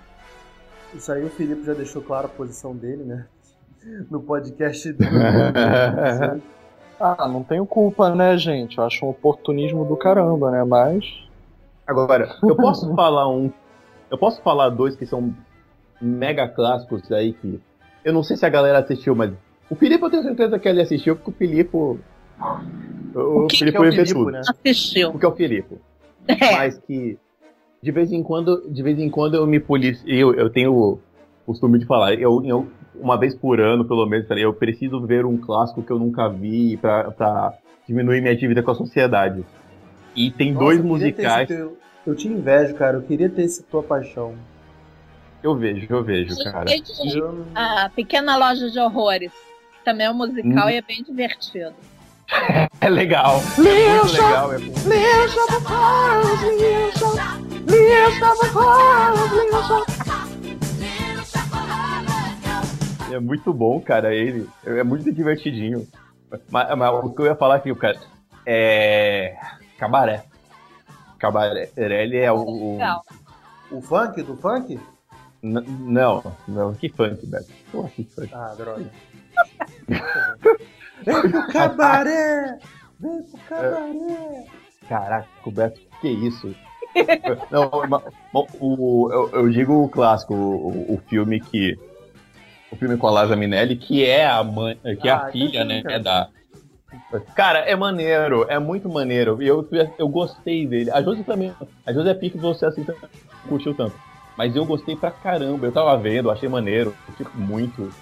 [0.94, 3.26] Isso aí o Felipe já deixou claro a posição dele, né?
[4.10, 5.04] No podcast do.
[6.98, 8.78] Ah, não tenho culpa, né, gente?
[8.78, 10.64] Eu acho um oportunismo do caramba, né?
[10.64, 11.04] Mas.
[11.86, 13.52] Agora, eu posso falar um.
[14.10, 15.34] Eu posso falar dois que são
[16.00, 17.60] mega clássicos aí que.
[18.04, 19.32] Eu não sei se a galera assistiu, mas.
[19.68, 21.76] O Filipe eu tenho certeza que ele assistiu, porque o Filipe.
[21.76, 21.98] O,
[23.14, 24.30] o Filipe é o Filipe, tudo.
[24.30, 24.40] Né?
[24.48, 25.10] Assistiu.
[25.10, 25.78] Porque é o Filipe.
[26.28, 26.56] É.
[26.56, 27.18] Mas que.
[27.82, 30.08] De vez em quando, de vez em quando eu me policio.
[30.08, 31.00] Eu, eu tenho o
[31.44, 32.14] costume de falar.
[32.14, 35.98] Eu, eu, uma vez por ano, pelo menos, eu preciso ver um clássico que eu
[35.98, 37.54] nunca vi pra, pra
[37.86, 39.44] diminuir minha dívida com a sociedade.
[40.14, 41.46] E tem Nossa, dois musicais.
[41.46, 41.76] Teu...
[42.06, 42.96] Eu te invejo, cara.
[42.96, 44.34] Eu queria ter esse tua paixão.
[45.42, 46.66] Eu vejo, eu vejo, cara.
[47.54, 49.32] A Pequena Loja de Horrores.
[49.84, 50.70] Também é um musical hum.
[50.70, 51.74] e é bem divertido.
[52.80, 53.40] é legal.
[53.58, 54.52] É muito legal.
[54.52, 54.80] É muito...
[63.12, 64.48] É muito bom, cara, ele.
[64.64, 65.86] É muito divertidinho.
[66.50, 67.98] Mas, mas o que eu ia falar aqui, cara,
[68.44, 69.36] é.
[69.78, 70.24] Cabaré.
[71.18, 71.70] Cabaré.
[71.76, 72.44] Ele é o.
[72.44, 72.78] O,
[73.70, 74.78] o funk do funk?
[75.42, 77.52] N não, não, que funk, Beto.
[77.70, 78.30] Porra, que funk.
[78.32, 78.90] Ah, droga.
[81.06, 82.58] Vem pro cabaré!
[83.00, 84.44] Vem pro cabaré!
[84.88, 86.54] Caraca, o Beto, que isso?
[87.50, 87.70] Não,
[88.60, 91.78] o, eu, eu, digo o clássico, o, o filme que
[92.70, 95.64] o filme com a Liza Minelli, que é a mãe, que é ah, a filha,
[95.64, 96.28] né, é da
[97.34, 99.42] Cara, é maneiro, é muito maneiro.
[99.42, 99.66] E eu,
[99.98, 100.90] eu gostei dele.
[100.90, 101.52] A Josi também.
[101.84, 102.86] A Josi é pique você assim
[103.48, 103.94] curtiu tanto.
[104.36, 105.66] Mas eu gostei pra caramba.
[105.66, 106.94] Eu tava vendo, achei maneiro.
[107.16, 107.92] Tipo, muito.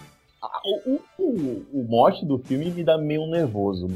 [0.86, 1.00] O,
[1.34, 3.88] o, mote do filme me dá meio nervoso.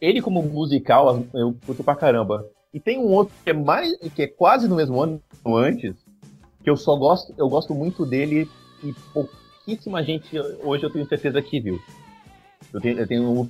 [0.00, 2.48] Ele, como musical, eu curto pra caramba.
[2.72, 3.96] E tem um outro que é mais.
[4.14, 5.94] que é quase no mesmo ano antes.
[6.62, 7.34] Que eu só gosto.
[7.38, 8.48] Eu gosto muito dele
[8.82, 11.78] e pouquíssima gente hoje eu tenho certeza que viu.
[12.72, 13.48] Eu tenho, eu tenho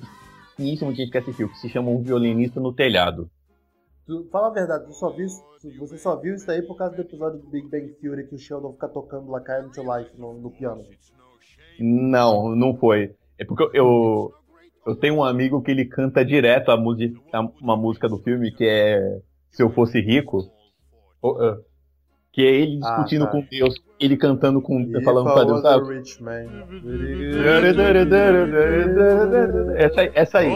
[0.55, 3.29] pouquíssima gente que assistiu, que se chama Um Violinista no Telhado.
[4.05, 5.27] Tu, fala a verdade, tu só viu,
[5.79, 8.37] você só viu isso aí por causa do episódio do Big Bang Theory que o
[8.37, 10.85] Sheldon fica tocando lá to Life no, no piano.
[11.79, 13.11] Não, não foi.
[13.37, 14.33] É porque eu,
[14.85, 17.19] eu tenho um amigo que ele canta direto a música,
[17.61, 19.19] uma música do filme que é
[19.51, 20.39] Se Eu Fosse Rico.
[21.23, 21.63] Uh,
[22.35, 23.31] que é ele ah, discutindo ah, tá.
[23.31, 25.95] com Deus, ele cantando com If falando pra Deus, sabe?
[25.95, 26.43] Rich man.
[29.77, 30.51] Essa, essa aí.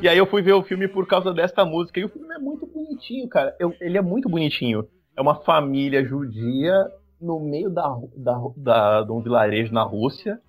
[0.00, 1.98] E aí eu fui ver o filme por causa desta música.
[1.98, 3.56] E o filme é muito bonitinho, cara.
[3.58, 4.86] Eu, ele é muito bonitinho.
[5.16, 10.40] É uma família judia no meio da, da, da, de um vilarejo na Rússia.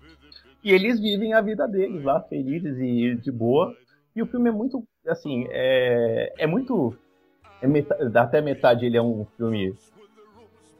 [0.62, 3.72] E eles vivem a vida deles lá, felizes e de boa.
[4.14, 6.96] E o filme é muito, assim, é, é muito.
[7.62, 9.74] É metade, até metade ele é um filme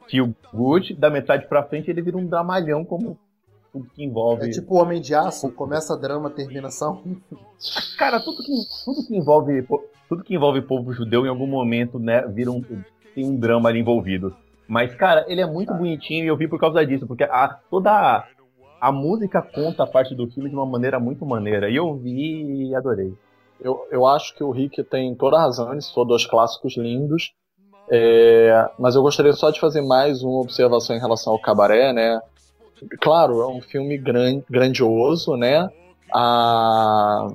[0.09, 3.19] feel good, da metade pra frente ele vira um dramalhão como
[3.73, 4.47] tudo que envolve.
[4.47, 7.03] É tipo Homem de Aço, começa drama, terminação.
[7.99, 8.53] Cara, tudo que,
[8.85, 9.67] tudo que envolve.
[10.09, 12.63] Tudo que envolve povo judeu em algum momento, né, vira um,
[13.17, 14.37] tem um drama ali envolvido.
[14.69, 18.29] Mas, cara, ele é muito bonitinho e eu vi por causa disso, porque a, toda
[18.79, 21.71] a música conta a parte do filme de uma maneira muito maneira.
[21.71, 23.15] E eu vi e adorei.
[23.59, 27.33] Eu, eu acho que o Rick tem toda a razão, ele citou dois clássicos lindos.
[27.91, 32.21] É, mas eu gostaria só de fazer mais uma observação em relação ao Cabaré, né?
[33.01, 35.71] Claro, é um filme gran, grandioso, né?
[36.13, 37.29] A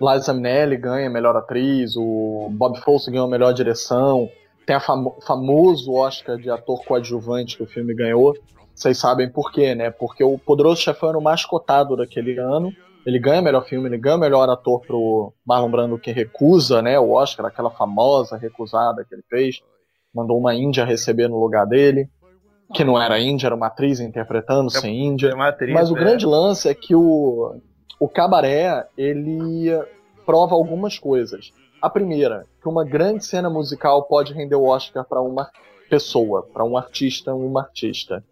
[0.00, 4.30] Liza Minnelli ganha melhor atriz, o Bob Fosse ganhou melhor direção,
[4.68, 8.36] tem a famo famoso Oscar de ator coadjuvante que o filme ganhou.
[8.74, 9.90] Vocês sabem por quê, né?
[9.90, 12.70] Porque o Poderoso Chefão era o mais cotado daquele ano.
[13.06, 17.00] Ele ganha melhor filme, ele ganha melhor ator pro Marlon Brando que recusa, né?
[17.00, 19.62] O Oscar, aquela famosa recusada que ele fez.
[20.14, 22.06] Mandou uma índia receber no lugar dele.
[22.74, 25.28] Que não era índia, era uma atriz interpretando É- sem índia.
[25.34, 26.00] É atriz, Mas o né?
[26.00, 27.56] grande lance é que o,
[27.98, 29.70] o cabaré, ele
[30.26, 31.54] prova algumas coisas.
[31.80, 35.50] A primeira, que uma grande cena musical pode render o Oscar para uma
[35.88, 38.22] pessoa, para um artista, uma artista.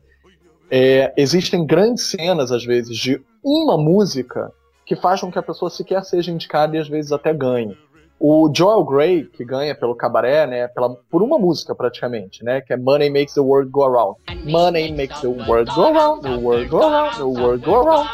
[0.71, 4.53] É, existem grandes cenas, às vezes, de uma música
[4.85, 7.77] que faz com que a pessoa sequer seja indicada e às vezes até ganhe.
[8.19, 12.73] O Joel Grey, que ganha pelo cabaré, né, pela, por uma música praticamente, né, que
[12.73, 14.17] é Money Makes the World Go Around.
[14.51, 18.09] Money makes the world go around, the world go around, the world go around.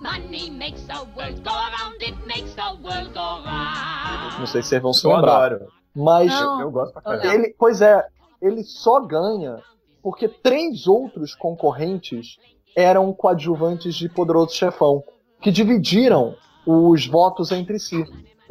[0.00, 4.38] Money makes the world go around, it makes the world go round.
[4.38, 5.58] Não sei se vocês vão se lembrar.
[5.94, 6.32] Mas.
[6.60, 7.26] Eu gosto pra caramba.
[7.26, 8.06] ele, pois é,
[8.40, 9.58] ele só ganha
[10.02, 12.36] porque três outros concorrentes
[12.76, 15.02] eram coadjuvantes de Poderoso Chefão,
[15.40, 16.34] que dividiram
[16.66, 18.04] os votos entre si.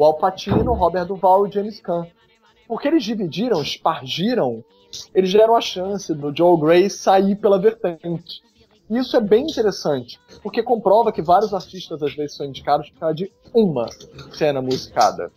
[0.04, 2.06] O Al Pacino, Robert Duval e James Caan.
[2.68, 4.62] Porque eles dividiram, espargiram,
[5.16, 8.42] eles deram a chance do Joel Grey sair pela vertente.
[8.90, 13.00] E Isso é bem interessante, porque comprova que vários artistas às vezes são indicados por
[13.00, 13.88] causa de uma
[14.34, 15.32] cena musicada.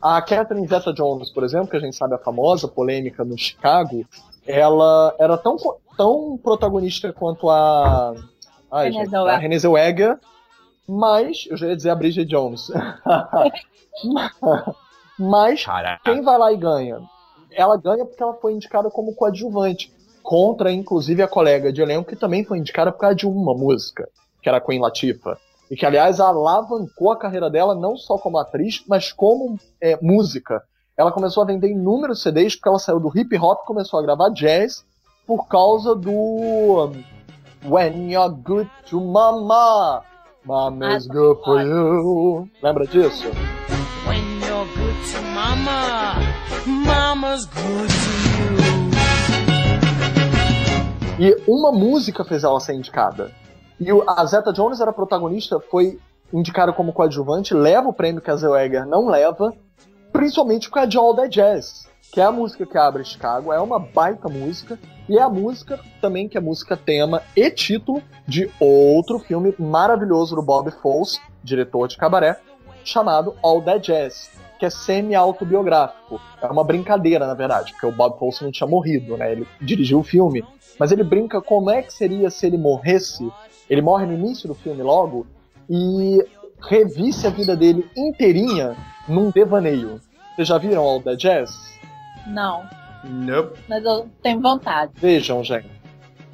[0.00, 4.02] A Catherine Zeta-Jones, por exemplo, que a gente sabe a famosa polêmica no Chicago,
[4.46, 5.58] ela era tão,
[5.94, 8.14] tão protagonista quanto a,
[8.70, 9.34] ai, Renée gente, Zellweger.
[9.34, 10.18] a Renée Zellweger,
[10.88, 12.68] mas, eu já ia dizer a Bridget Jones.
[15.18, 16.02] mas Caraca.
[16.04, 17.00] quem vai lá e ganha?
[17.50, 19.92] Ela ganha porque ela foi indicada como coadjuvante.
[20.22, 24.08] Contra, inclusive, a colega de elenco que também foi indicada por causa de uma música,
[24.42, 25.38] que era a Queen Latifah.
[25.70, 30.62] E que, aliás, alavancou a carreira dela não só como atriz, mas como é, música.
[30.96, 34.02] Ela começou a vender inúmeros CDs porque ela saiu do hip hop e começou a
[34.02, 34.84] gravar jazz
[35.26, 36.90] por causa do
[37.64, 40.02] When You're Good to Mama,
[40.46, 42.48] Mama's Good for You.
[42.62, 43.26] Lembra disso?
[44.06, 46.22] When you're good to mama,
[46.64, 48.00] mama's good to
[51.18, 51.30] you.
[51.30, 53.32] E uma música fez ela ser indicada.
[53.80, 55.98] E a Zeta Jones era protagonista, foi
[56.32, 59.52] indicada como coadjuvante, leva o prêmio que a Zellweger não leva,
[60.12, 63.60] principalmente por causa de All That Jazz, que é a música que abre Chicago, é
[63.60, 64.78] uma baita música,
[65.08, 70.34] e é a música também que é música tema e título de outro filme maravilhoso
[70.34, 72.38] do Bob Fosse, diretor de Cabaré,
[72.84, 76.20] chamado All That Jazz, que é semi-autobiográfico.
[76.40, 79.32] É uma brincadeira, na verdade, porque o Bob Fosse não tinha morrido, né?
[79.32, 80.44] Ele dirigiu o filme,
[80.78, 83.30] mas ele brinca como é que seria se ele morresse.
[83.68, 85.26] Ele morre no início do filme logo
[85.68, 86.24] e
[86.60, 88.76] revisse a vida dele inteirinha
[89.08, 90.00] num devaneio.
[90.34, 91.50] Vocês já viram All That Jazz?
[92.26, 92.64] Não,
[93.04, 93.58] Nope.
[93.68, 94.92] mas eu tenho vontade.
[94.96, 95.70] Vejam, gente.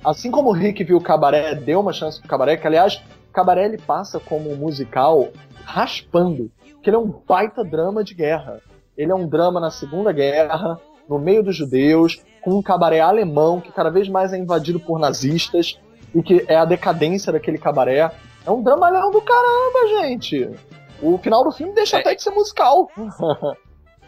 [0.05, 3.01] Assim como o Rick viu o Cabaré, deu uma chance pro Cabaré, que aliás,
[3.33, 5.29] Cabaré ele passa como um musical
[5.65, 6.51] raspando,
[6.83, 8.61] que ele é um baita drama de guerra.
[8.97, 13.61] Ele é um drama na Segunda Guerra, no meio dos judeus, com um cabaré alemão
[13.61, 15.79] que cada vez mais é invadido por nazistas
[16.15, 18.11] e que é a decadência daquele cabaré.
[18.45, 20.51] É um dramalhão do caramba, gente.
[21.01, 22.01] O final do filme deixa É.
[22.01, 22.89] até de ser musical.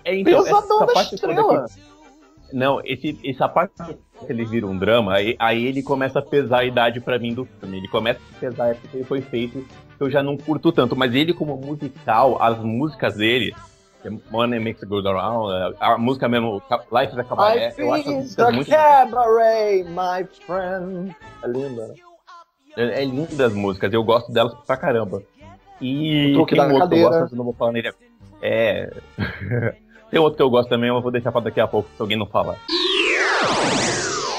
[0.05, 1.65] É, então, Pesadão essa da estrela.
[1.67, 1.94] que-
[2.55, 6.59] Não, esse, essa parte que ele vira um drama, aí, aí ele começa a pesar
[6.61, 7.79] a idade pra mim do filme.
[7.79, 9.67] Ele começa a pesar a época que ele foi feito,
[9.99, 10.95] que eu já não curto tanto.
[10.95, 13.53] Mas ele, como musical, as músicas dele,
[14.31, 16.63] Money Makes the Go Around, a música mesmo,
[16.93, 18.71] Life is a Cabaré, I eu acho muito.
[18.71, 21.17] cabaret, my friend.
[21.43, 21.95] É linda, né?
[22.77, 25.25] É, é linda as músicas, eu gosto delas pra caramba.
[25.81, 27.93] E O truque da um outro eu gosto, não vou falar nele.
[28.41, 28.93] É.
[30.15, 32.01] tem outro que eu gosto também, mas eu vou deixar pra daqui a pouco, se
[32.01, 32.57] alguém não falar.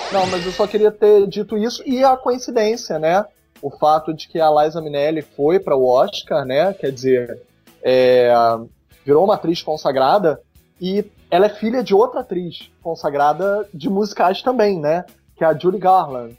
[0.09, 3.25] Não, mas eu só queria ter dito isso e a coincidência, né?
[3.61, 6.73] O fato de que a Liza Minnelli foi para o Oscar, né?
[6.73, 7.41] Quer dizer,
[7.83, 8.31] é,
[9.05, 10.39] virou uma atriz consagrada
[10.79, 15.03] e ela é filha de outra atriz consagrada de musicais também, né?
[15.35, 16.37] Que é a Judy Garland,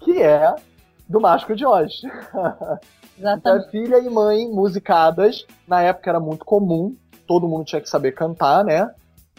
[0.00, 0.54] que é
[1.06, 2.00] do Mágico de Oz.
[3.20, 3.66] Então Exatamente.
[3.66, 5.44] é filha e mãe musicadas.
[5.68, 6.96] Na época era muito comum,
[7.30, 8.92] todo mundo tinha que saber cantar, né?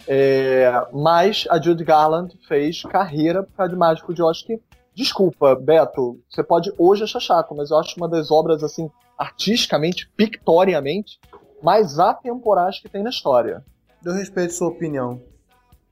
[0.08, 4.62] É, mas a Judy Garland fez carreira por causa de Mágico de Oz que,
[4.96, 10.10] desculpa, Beto, você pode hoje achar chato, mas eu acho uma das obras, assim, artisticamente,
[10.16, 11.20] pictoriamente,
[11.62, 13.62] mais atemporais que tem na história.
[14.06, 15.22] Eu respeito sua opinião.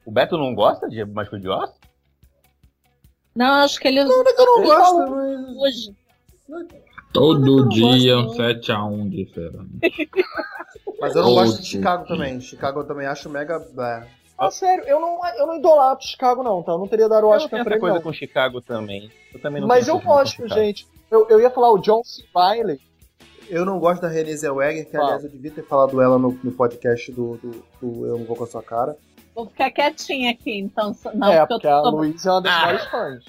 [0.05, 1.69] O Beto não gosta de Mágico de Oz?
[3.35, 5.57] Não, acho que ele Eu não gosto, mas...
[5.57, 5.95] hoje.
[7.11, 9.81] Todo Eu dia um gosto, 7x1 diferente.
[10.99, 12.15] Mas eu não gosto de Chicago dia.
[12.15, 12.41] também.
[12.41, 13.55] Chicago eu também acho mega.
[13.55, 14.07] é.
[14.37, 16.71] Ah, sério, eu não, eu não idolatro Chicago, não, tá?
[16.71, 18.01] Eu não teria dado o Oscar pra ele, coisa não.
[18.01, 19.11] com Chicago também.
[19.33, 20.87] Eu também não Mas eu gosto, gente.
[21.11, 22.23] Eu, eu ia falar o John C.
[22.35, 22.79] Reilly.
[23.49, 26.51] Eu não gosto da Renée Zellweger, que aliás eu devia ter falado ela no, no
[26.51, 28.95] podcast do, do, do Eu Não Vou Com a Sua Cara.
[29.39, 30.95] Vou ficar quietinha aqui, então.
[31.13, 31.89] Não, é, porque porque eu a tô...
[31.91, 32.61] Luísa é uma das Ah.
[32.65, 33.23] maiores fãs.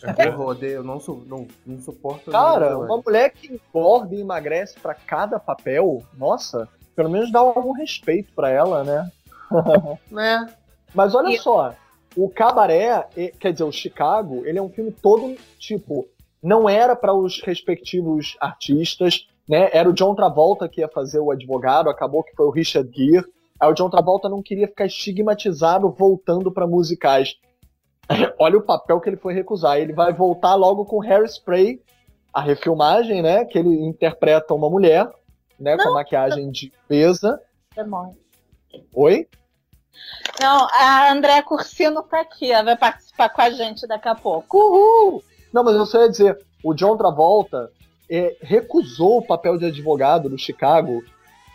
[0.00, 2.30] Porra, eu odeio, eu não, su- não, não suporto.
[2.30, 2.84] Cara, Zellweger.
[2.94, 8.32] uma mulher que engorda e emagrece pra cada papel, nossa, pelo menos dá algum respeito
[8.34, 9.10] pra ela, né?
[10.10, 10.46] Né?
[10.94, 11.74] Mas olha E- só,
[12.16, 13.06] o Cabaré,
[13.38, 16.06] quer dizer, o Chicago, ele é um filme todo, tipo,
[16.42, 19.70] não era para os respectivos artistas, né?
[19.72, 23.24] Era o John Travolta que ia fazer o advogado, acabou que foi o Richard Gere.
[23.58, 27.36] Aí o John Travolta não queria ficar estigmatizado voltando para musicais.
[28.38, 29.78] olha o papel que ele foi recusar.
[29.78, 31.80] Ele vai voltar logo com Hairspray,
[32.32, 33.44] a refilmagem, né?
[33.44, 35.10] Que ele interpreta uma mulher,
[35.58, 35.76] né?
[35.76, 35.94] Com Não.
[35.94, 37.40] maquiagem de pesa.
[37.74, 38.16] Demônio.
[38.92, 39.26] Oi?
[40.40, 44.58] Não, a André Cursino tá aqui, ela vai participar com a gente daqui a pouco.
[44.58, 45.22] Uhul!
[45.52, 47.70] Não, mas eu só ia dizer, o John Travolta
[48.10, 51.02] é, recusou o papel de advogado do Chicago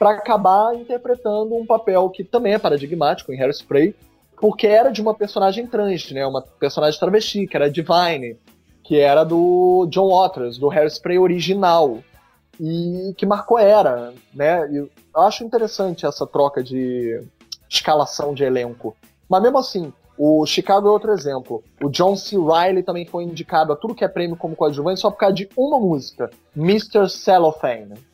[0.01, 3.93] para acabar interpretando um papel que também é paradigmático em Hairspray,
[4.35, 6.25] porque era de uma personagem trans, né?
[6.25, 8.35] Uma personagem travesti, que era Divine,
[8.83, 11.99] que era do John Waters, do Hairspray original,
[12.59, 14.67] e que marcou era, né?
[14.73, 17.23] Eu acho interessante essa troca de
[17.69, 18.97] escalação de elenco.
[19.29, 21.63] Mas mesmo assim, o Chicago é outro exemplo.
[21.79, 22.37] O John C.
[22.39, 25.49] Reilly também foi indicado a tudo que é prêmio como coadjuvante só por causa de
[25.55, 27.07] uma música, Mr.
[27.07, 28.09] Cellophane.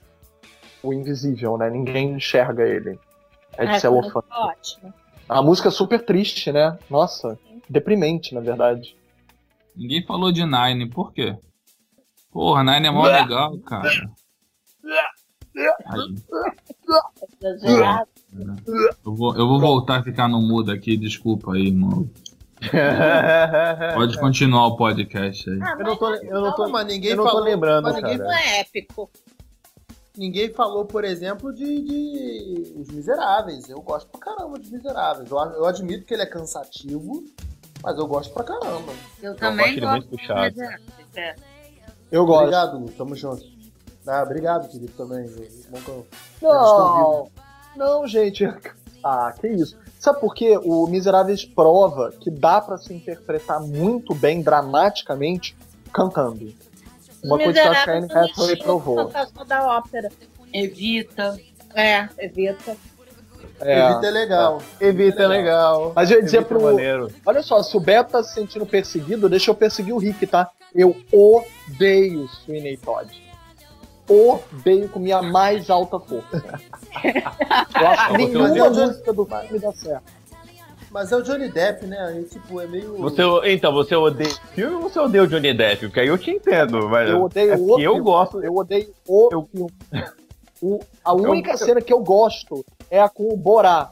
[0.84, 1.70] O invisível, né?
[1.70, 3.00] Ninguém enxerga ele.
[3.58, 4.26] É de Ah, celofane.
[4.32, 4.94] Ótimo.
[5.28, 6.78] A música é super triste, né?
[6.90, 7.38] Nossa,
[7.70, 8.96] deprimente, na verdade.
[9.76, 11.36] Ninguém falou de Nine, por quê?
[12.32, 13.90] Porra, Nine é mó legal, cara.
[15.86, 16.16] Aí,
[17.42, 18.08] Exagerado.
[19.06, 22.10] eu, vou, eu vou voltar a ficar no mudo aqui, desculpa aí, irmão.
[23.96, 25.60] Pode continuar o podcast aí.
[25.62, 27.84] Ah, Eu não tô, eu não tô, Não, mas ninguém eu não tô falou- lembrando,
[27.86, 28.30] mas ninguém cara.
[28.30, 29.10] não é épico.
[30.18, 33.70] Ninguém falou, por exemplo, de, de Os Miseráveis.
[33.70, 35.30] Eu gosto pra caramba dos Miseráveis.
[35.30, 37.24] Eu, eu admito que ele é cansativo,
[37.84, 38.92] mas eu gosto pra caramba.
[39.22, 40.56] Eu acho também ele gosto muito puxado.
[40.56, 40.62] de
[41.20, 41.36] é.
[42.12, 42.40] Eu gosto.
[42.42, 42.90] Obrigado, Lu.
[42.92, 43.44] Tamo junto.
[44.08, 45.28] Ah, obrigado, querido, também.
[45.86, 46.08] Eu-
[46.42, 47.30] Não,
[47.76, 48.44] não, gente.
[49.04, 49.78] Ah, que isso.
[50.00, 50.60] Sabe por quê?
[50.64, 55.56] O Miseráveis prova que dá pra se interpretar muito bem, dramaticamente,
[55.94, 56.52] cantando.
[57.24, 58.96] Uma coisa que eu acho que a Anne Hathaway provou.
[58.96, 60.10] Fantasma da ópera.
[60.54, 61.38] Evita.
[61.74, 62.76] É, evita.
[63.60, 63.80] É.
[63.80, 64.62] Evita é legal.
[64.80, 65.94] Evita é legal.
[65.96, 66.66] Mas eu ia dizer Evita é pro.
[66.66, 67.12] maneiro.
[67.26, 70.50] Olha só, se o Beto tá se sentindo perseguido, deixa eu perseguir o Rick, tá?
[70.74, 73.10] Eu odeio Sweeney Todd.
[74.08, 76.42] Odeio com minha mais alta força.
[77.04, 80.17] Eu acho que nenhuma música do filme dá certo.
[80.98, 82.00] Mas é o Johnny Depp, né?
[82.00, 82.98] Aí, tipo, é meio.
[82.98, 85.86] Você, então, você odeia o filme ou você odeia o Johnny Depp?
[85.86, 88.02] Porque aí eu te entendo, mas Eu odeio é o porque eu filme.
[88.04, 88.44] gosto.
[88.44, 89.72] Eu odeio o Eu- filme.
[90.60, 93.92] O- a única cena que eu gosto é a com o Borá,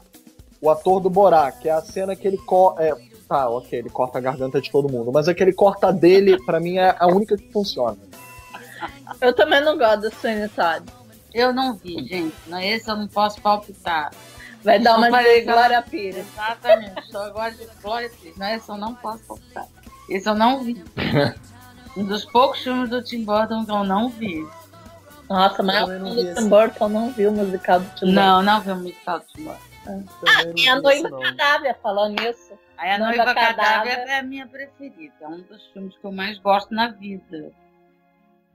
[0.60, 2.82] o ator do Borá, que é a cena que ele corta.
[2.82, 2.92] É,
[3.28, 6.78] tá, ok, ele corta a garganta de todo mundo, mas aquele corta dele, pra mim,
[6.78, 7.96] é a única que funciona.
[9.20, 10.82] Eu também não gosto do Sweeney Todd.
[11.32, 12.34] Eu não vi, gente.
[12.48, 14.10] Não, esse eu não posso palpitar.
[14.66, 16.26] Vai dar uma de eu- Glória Pires.
[16.32, 17.06] Exatamente.
[17.10, 18.36] Só gosto de Glória Pires.
[18.36, 19.66] Não, esse eu não posso palpitar.
[20.10, 20.84] Esse eu não vi.
[21.96, 24.46] um dos poucos filmes do Tim Burton que eu não vi.
[25.30, 26.48] Nossa, mas Também não o vi Tim esse.
[26.48, 28.12] Burton não viu o musical do Tim Burton.
[28.12, 29.60] Não, não vi o musical do Tim Burton.
[29.86, 30.04] Não
[30.56, 32.52] E a noiva cadáver, falando nisso.
[32.76, 33.56] Aí a Noiva Noiva Cadáver
[33.96, 34.08] Cadáver.
[34.08, 35.14] é a minha preferida.
[35.20, 37.50] É um dos filmes que eu mais gosto na vida.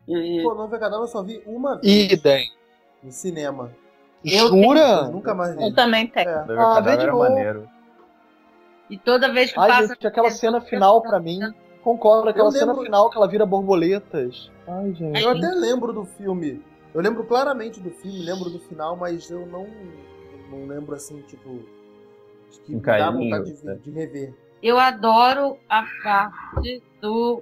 [0.08, 2.52] E- Pô, Nova Cadáver eu só vi uma vez Idem.
[3.02, 3.72] no cinema.
[4.24, 5.04] Eu Jura?
[5.10, 5.64] Nunca mais vi.
[5.64, 6.30] Eu também tenho.
[6.30, 6.46] É.
[6.58, 7.20] Ah, ah, vê de novo.
[7.20, 7.68] maneiro.
[8.90, 9.88] E toda vez que Ai, passa.
[9.94, 11.40] gente, aquela cena final pra mim,
[11.82, 14.52] concordo, aquela Eu cena lembro- final que ela vira borboletas.
[14.68, 15.22] Ai, gente.
[15.22, 16.62] Eu até lembro do filme.
[16.94, 19.66] Eu lembro claramente do filme, lembro do final, mas eu não,
[20.50, 21.64] não lembro assim, tipo.
[22.52, 23.78] de Que Um me dá carinho, vontade de, né?
[23.82, 24.34] de rever.
[24.62, 27.42] Eu adoro a parte do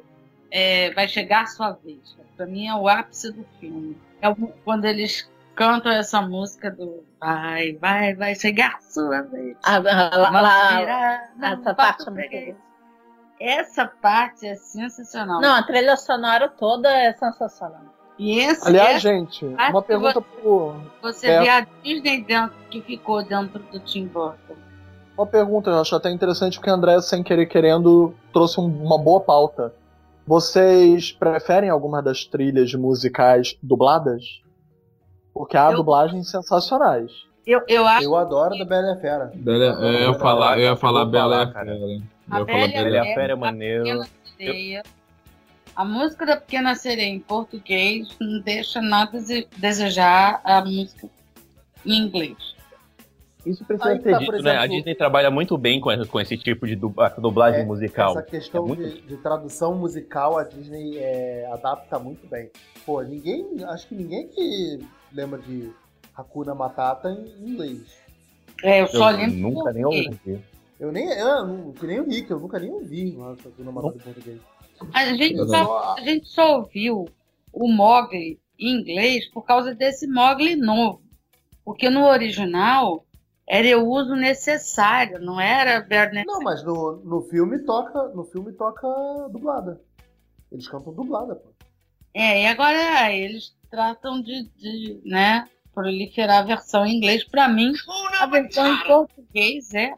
[0.52, 2.16] é, Vai Chegar Sua Vez.
[2.38, 3.98] Pra mim é o ápice do filme.
[4.22, 5.28] É o- quando eles
[5.60, 9.58] cantam essa música do Vai, vai, vai chegar sua vez.
[9.62, 12.56] A, a, a, Vamos a- virar, não, essa parte é.
[13.42, 15.42] Essa parte é sensacional.
[15.42, 17.82] Não, a trilha sonora toda é sensacional.
[18.18, 20.76] E esse Aliás, é, gente, uma pergunta pro.
[21.02, 21.42] você é.
[21.42, 24.56] vê a Disney dentro, que ficou dentro do Tim Burton.
[25.18, 28.98] Uma pergunta, eu acho até interessante porque a André, sem querer querendo, trouxe um- uma
[28.98, 29.74] boa pauta.
[30.26, 34.42] Vocês preferem alguma das trilhas musicais dubladas?
[35.40, 37.10] Porque há Eu- dublagens sensacionais.
[37.48, 39.32] Eu, eu acho Eu adoro da Bela e a Fera.
[39.34, 41.48] Bela, é, eu ia falar, eu ia falar Bela e a.
[41.54, 41.72] Fera.
[41.78, 43.32] Eu A falar Bela e a Fera.
[43.32, 43.86] É maneiro.
[45.74, 51.08] A música da Pequena Sereia em português não deixa nada a desejar a música
[51.86, 52.36] em inglês.
[53.46, 54.52] Isso precisa ser tá, dito, por né?
[54.52, 58.12] A exemplo- Disney trabalha muito bem com, com esse tipo de dubla- dublagem É, musical.
[58.12, 62.52] Essa questão É muito- de, de tradução musical, a Disney é, adapta muito bem.
[62.86, 63.48] Pô, ninguém.
[63.70, 64.80] Acho que ninguém que
[65.12, 65.72] lembra de
[66.16, 67.98] Hakuna Matata em inglês.
[68.64, 70.20] É, eu Eu só lembro nunca nem português.
[70.28, 70.46] ouvi.
[70.80, 71.08] Eu nem.
[71.10, 74.42] Eu, que nem o Rick, eu nunca nem ouvi Hakuna Matata em português.
[74.94, 77.06] A gente, só, a gente só ouviu
[77.52, 81.02] o Mogli em inglês por causa desse Mogli novo.
[81.66, 83.06] Porque no original
[83.48, 86.24] era o uso necessário, não era Bernie.
[86.26, 88.08] Não, mas no, no filme toca.
[88.10, 88.88] No filme toca
[89.32, 89.82] dublada.
[90.52, 91.50] Eles cantam dublada, pô.
[92.14, 97.24] É, e agora eles tratam de, de né, proliferar a versão em inglês.
[97.24, 97.74] Pra mim,
[98.20, 99.92] a versão em português é.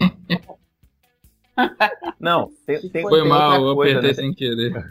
[2.18, 4.14] Não, tem, tem, Foi tem mal, eu coisa, apertei né?
[4.14, 4.84] sem querer.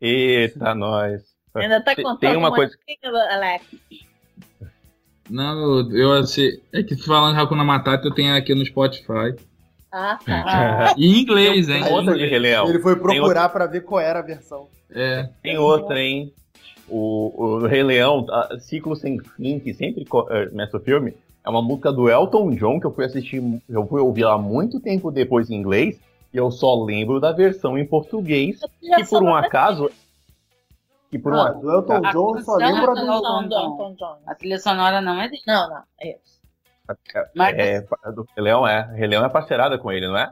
[0.00, 1.22] Eita, nós.
[1.54, 2.76] Ainda tá contando tem uma coisa-
[3.30, 3.64] Alex.
[5.30, 6.62] Não, eu- eu achei.
[6.72, 9.34] É que falando de Hakuna Matata, eu tenho aqui no Spotify.
[9.90, 10.94] Ah, tá.
[10.96, 11.82] E em inglês, hein?
[11.90, 12.68] Outra de Rei Leão.
[12.68, 14.66] Ele foi procurar pra ver qual era a versão.
[14.90, 15.28] É.
[15.42, 16.32] Tem outra, hein?
[16.88, 21.14] O, o Rei Leão, a- Ciclo Sem Fim, que sempre co- eh, começa o filme,
[21.44, 24.80] é uma música do Elton John que eu fui assistir, eu fui ouvir lá muito
[24.80, 25.98] tempo depois em inglês,
[26.32, 29.90] e eu só lembro da versão em português, que por um acaso.
[31.10, 31.60] Que por um Ah, acaso.
[31.60, 33.12] do Elton John só lembro a do do.
[33.12, 34.16] Elton Não, do Elton John.
[34.26, 35.42] A trilha sonora não é dele.
[35.46, 36.37] Não, não, é isso.
[37.34, 37.80] Mas É,
[38.12, 38.82] do Rei Leão é.
[38.94, 40.30] Rei Leão é parcerada com ele, não é?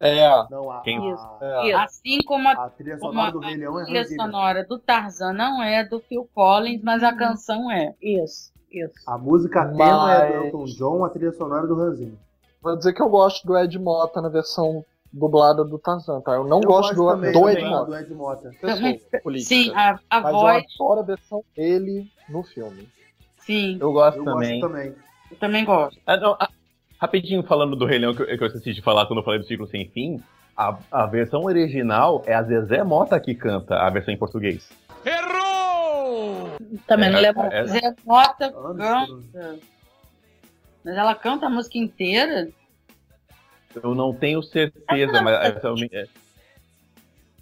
[0.00, 1.74] É, Não, a, Quem- a, é.
[1.74, 4.26] assim como a a trilha sonora do Rei Leão é trilha Hans Zimmer.
[4.26, 7.94] sonora do Tarzan não é do Phil Collins, mas a canção é.
[8.00, 8.94] Isso, isso.
[9.08, 12.14] A música tema é do Mas- Elton John, a trilha sonora é do Zimmer.
[12.62, 16.32] Vou dizer que eu gosto do Ed Mota na versão dublada do Tarzan, tá?
[16.34, 17.84] Eu não Eu gosto, do, também, do também, Ed Mota.
[17.86, 18.50] do Ed Mota.
[18.60, 19.38] Pessoa.
[19.40, 22.88] Sim, a, a Mas voz, eu adoro a versão dele no filme.
[23.38, 24.60] sim, Eu gosto Eu também.
[24.60, 24.94] gosto também.
[25.30, 25.98] Eu também gosto.
[26.06, 26.48] Ah, não, ah,
[27.00, 29.40] rapidinho falando do Rei Leão que eu, que eu esqueci de falar quando eu falei
[29.40, 30.22] do Ciclo Sem Fim,
[30.56, 34.68] a, a versão original é a Zezé Mota que canta a versão em português.
[36.86, 37.42] Também não É, lembro.
[37.52, 39.58] é- Zé Mota canta.
[40.84, 42.48] Mas ela canta a música inteira?
[43.82, 46.06] Eu não tenho certeza, mas essa, é,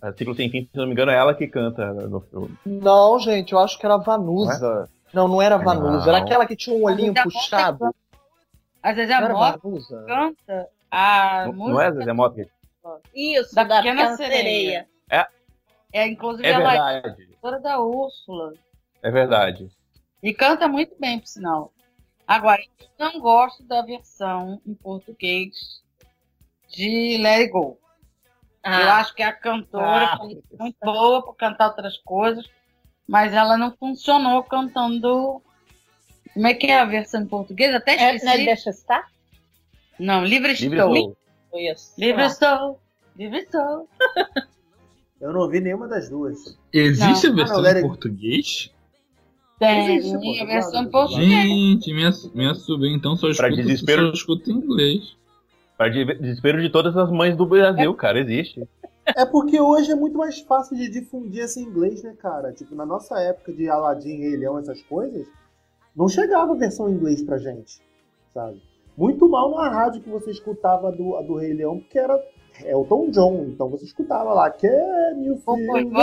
[0.02, 2.54] a Ciclo Sem Fim, se não me engano, é ela que canta no filme.
[2.66, 4.88] Não, gente, eu acho que era Vanusa.
[5.12, 7.94] Não, não era Vanusa, era aquela que tinha um olhinho Mota puxado.
[8.82, 10.04] A Zezé Mota Vanusa?
[10.06, 12.46] canta a Não, música não é Zezé Mota?
[13.14, 14.88] Isso, da da, Pequena Pequena Sereia.
[15.08, 15.28] Sereia.
[15.92, 18.52] É, inclusive, É ela é cantora da Úrsula.
[19.02, 19.68] É verdade.
[20.22, 21.72] E canta muito bem, por sinal.
[22.26, 25.80] Agora, eu não gosto da versão em português
[26.68, 27.78] de Let It Go.
[28.64, 30.16] Eu Ah, acho que a cantora Ah.
[30.18, 32.50] foi muito boa por cantar outras coisas,
[33.08, 35.40] mas ela não funcionou cantando.
[36.34, 37.74] Como é que é a versão em português?
[37.74, 38.24] Até é, esqueci.
[38.26, 39.06] não é Deixa Estar?
[39.98, 41.16] Não, livre Livre estou.
[41.54, 41.92] Isso.
[41.98, 42.26] Livre Ah.
[42.26, 42.80] estou.
[43.16, 43.88] Livre estou.
[45.18, 46.58] Eu não ouvi nenhuma das duas.
[46.70, 47.32] Existe Não.
[47.32, 48.70] a versão Ah, não, em português?
[49.58, 51.26] Tem Existe, a versão em português.
[51.30, 55.16] Gente, minha, minha sobrinha então só Pra escuta, desespero- só escuta em inglês.
[55.78, 58.62] Para de- desespero de todas as mães do Brasil, cara, existe.
[59.16, 62.52] É porque hoje é muito mais fácil de difundir esse inglês, né, cara?
[62.52, 65.26] Tipo, na nossa época de Aladdin, Rei Leão, essas coisas,
[65.96, 67.80] não chegava a versão em inglês pra gente,
[68.34, 68.60] sabe?
[68.94, 72.22] Muito mal na rádio que você escutava do, do Rei Leão, porque era
[72.62, 74.50] Elton John, então você escutava lá,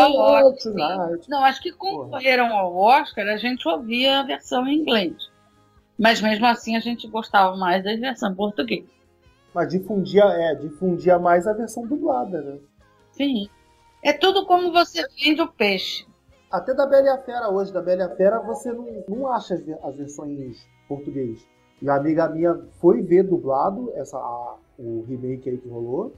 [0.08, 0.74] love Oscar.
[0.74, 1.30] tonight?
[1.30, 5.14] Não, acho que concorreram ao Oscar, a gente ouvia a versão em inglês.
[6.00, 8.86] Mas mesmo assim a gente gostava mais da versão em português.
[9.54, 12.58] Mas difundia, é, difundia mais a versão dublada, né?
[13.14, 13.48] Sim.
[14.04, 16.06] É tudo como você vende o peixe.
[16.52, 19.28] Até da Bela e a Fera hoje, da Bela e a Fera, você não, não
[19.32, 21.46] acha as, ve- as versões português.
[21.82, 26.14] E a amiga minha foi ver dublado essa, a- o remake aí que rolou.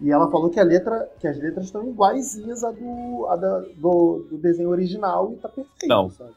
[0.00, 3.60] E ela falou que, a letra, que as letras estão iguaizinhas a do, a da-
[3.76, 5.86] do, do desenho original e tá perfeito.
[5.88, 6.10] Não.
[6.10, 6.30] sabe?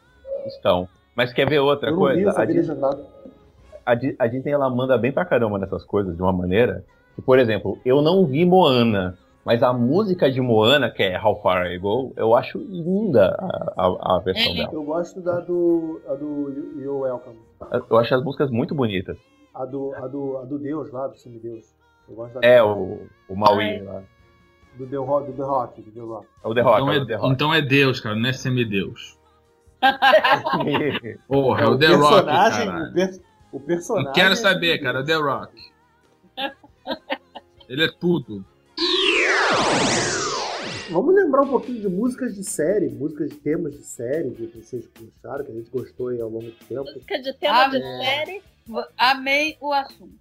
[0.59, 0.87] Então.
[1.15, 2.29] Mas quer ver outra Eu coisa?
[2.31, 3.05] A Disney, legendado.
[3.85, 6.83] a Di- a Disney ela manda bem pra caramba nessas coisas de uma maneira.
[7.15, 11.39] que, por exemplo, eu não vi Moana, mas a música de Moana, que é How
[11.41, 14.55] Far I Go, eu acho linda a, a, a versão É.
[14.55, 14.69] dela.
[14.73, 17.37] Eu gosto da do, a do You- You're Welcome.
[17.89, 19.17] Eu acho as músicas muito bonitas.
[19.53, 21.73] A do, a do, a do Deus lá, do Semideus.
[22.09, 24.01] Eu gosto da É, o, o Maui lá.
[24.77, 25.81] do, The Rock, do The Rock.
[25.81, 26.27] Do The Rock.
[26.43, 27.33] É o The Rock, Então é é, o The Rock.
[27.33, 29.17] então é Deus, cara, não é semideus.
[31.27, 32.83] Porra, é o o The Rock, personagem, cara.
[32.89, 33.21] o, per-
[33.51, 34.05] o personagem.
[34.07, 35.07] Não quero é saber, tudo cara, o isso.
[35.11, 35.71] The Rock.
[37.69, 38.43] Ele é tudo.
[40.91, 44.87] Vamos lembrar um pouquinho de músicas de série, músicas de temas de série que vocês
[44.99, 46.83] gostaram, que a gente gostou aí ao longo do tempo.
[46.83, 48.43] Música de tema de série
[48.97, 50.13] Amei o assunto.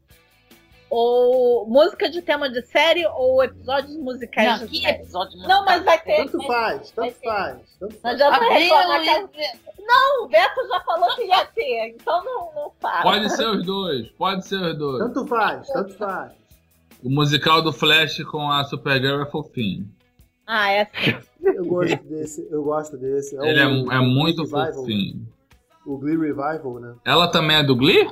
[0.91, 5.03] ou música de tema de série ou episódios musicais Não, de que série.
[5.03, 6.17] episódio Não, mas vai ter.
[6.25, 8.15] Tanto faz, tanto faz, tanto Não faz.
[8.21, 9.55] adianta Amei reclamar o que a-
[9.87, 13.03] Não, o Beto já falou que ia ter, então não, não faz.
[13.03, 14.99] Pode ser os dois, pode ser os dois.
[14.99, 16.33] Tanto faz, tanto faz.
[17.05, 19.89] O musical do Flash com a Supergirl é fofinho.
[20.47, 21.15] Ah, é sim.
[21.43, 23.37] Eu gosto desse, eu gosto desse.
[23.37, 25.29] Ele é, o- é muito o Revival, fofinho.
[25.87, 26.95] O Glee Revival, né?
[27.05, 28.09] Ela também é do Glee?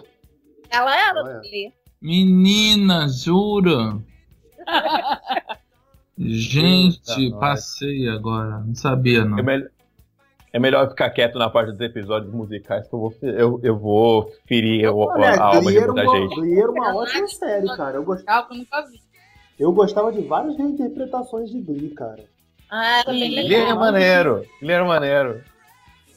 [0.70, 1.34] Ela era Ela é.
[1.36, 1.72] do Glee.
[2.00, 3.98] Menina, jura?
[6.18, 7.40] Gente, Eita, nós.
[7.40, 8.58] passei agora.
[8.58, 9.38] Não sabia, não.
[9.38, 9.68] É, mel-
[10.52, 14.30] é melhor ficar quieto na parte dos episódios musicais que eu vou, eu, eu vou
[14.46, 16.34] ferir o- Olha, a alma Glee de muita uma, gente.
[16.36, 17.96] Glee era uma ótima série, cara.
[17.96, 19.02] Eu, gost- Legal que eu
[19.58, 22.24] eu gostava de várias reinterpretações de Glee, cara.
[22.70, 23.38] Ah, era bem Sim.
[23.38, 23.78] Ele era legal.
[23.78, 25.40] maneiro, ele era maneiro.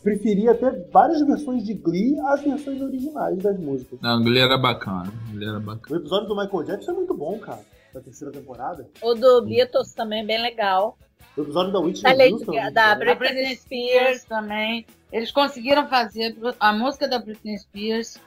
[0.01, 3.99] Preferia até várias versões de Glee às versões originais das músicas.
[4.01, 5.11] Não, Glee era bacana.
[5.31, 5.95] Glee era bacana.
[5.95, 7.61] O episódio do Michael Jackson é muito bom, cara.
[7.93, 8.85] Da terceira temporada.
[9.01, 10.97] O do Beatles também é bem legal.
[11.37, 12.53] O episódio da Whitney Lady Houston.
[12.53, 13.11] É da bom.
[13.11, 14.85] A Britney Spears também.
[15.11, 18.17] Eles conseguiram fazer a música da Britney Spears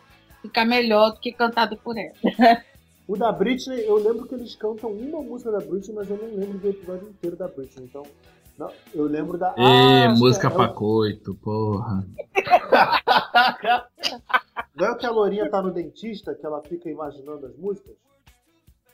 [0.42, 2.14] ficar melhor do que cantada por ela.
[3.06, 6.36] O da Britney, eu lembro que eles cantam uma música da Britney, mas eu não
[6.36, 7.86] lembro do episódio inteiro da Britney.
[7.86, 8.02] Então,
[8.58, 9.54] não, eu lembro da.
[9.56, 12.04] Ê, Ah, música é, pra coito, porra.
[14.74, 17.94] Não é que a Lourinha tá no dentista, que ela fica imaginando as músicas?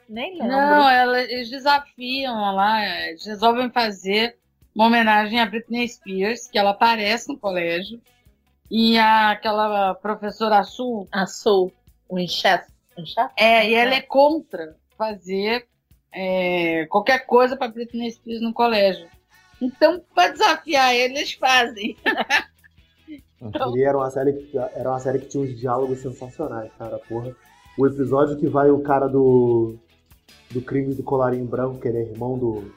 [0.09, 0.48] Nem lembro.
[0.48, 4.36] Não, ela- eles desafiam lá, eles resolvem fazer
[4.74, 8.00] uma homenagem a Britney Spears, que ela aparece no colégio,
[8.70, 11.72] e a, aquela professora Sul, A Soul,
[12.09, 12.72] o Winchester.
[13.36, 15.66] É, e ela é contra fazer
[16.12, 19.09] é, qualquer coisa para Britney Spears no colégio.
[19.61, 21.96] Então, para desafiar ele, eles fazem.
[23.74, 27.34] Ele era uma série que, era uma série que tinha uns diálogos sensacionais, cara, porra.
[27.76, 29.76] O episódio que vai o cara do
[30.51, 32.72] do crime do colarinho branco, que ele é irmão do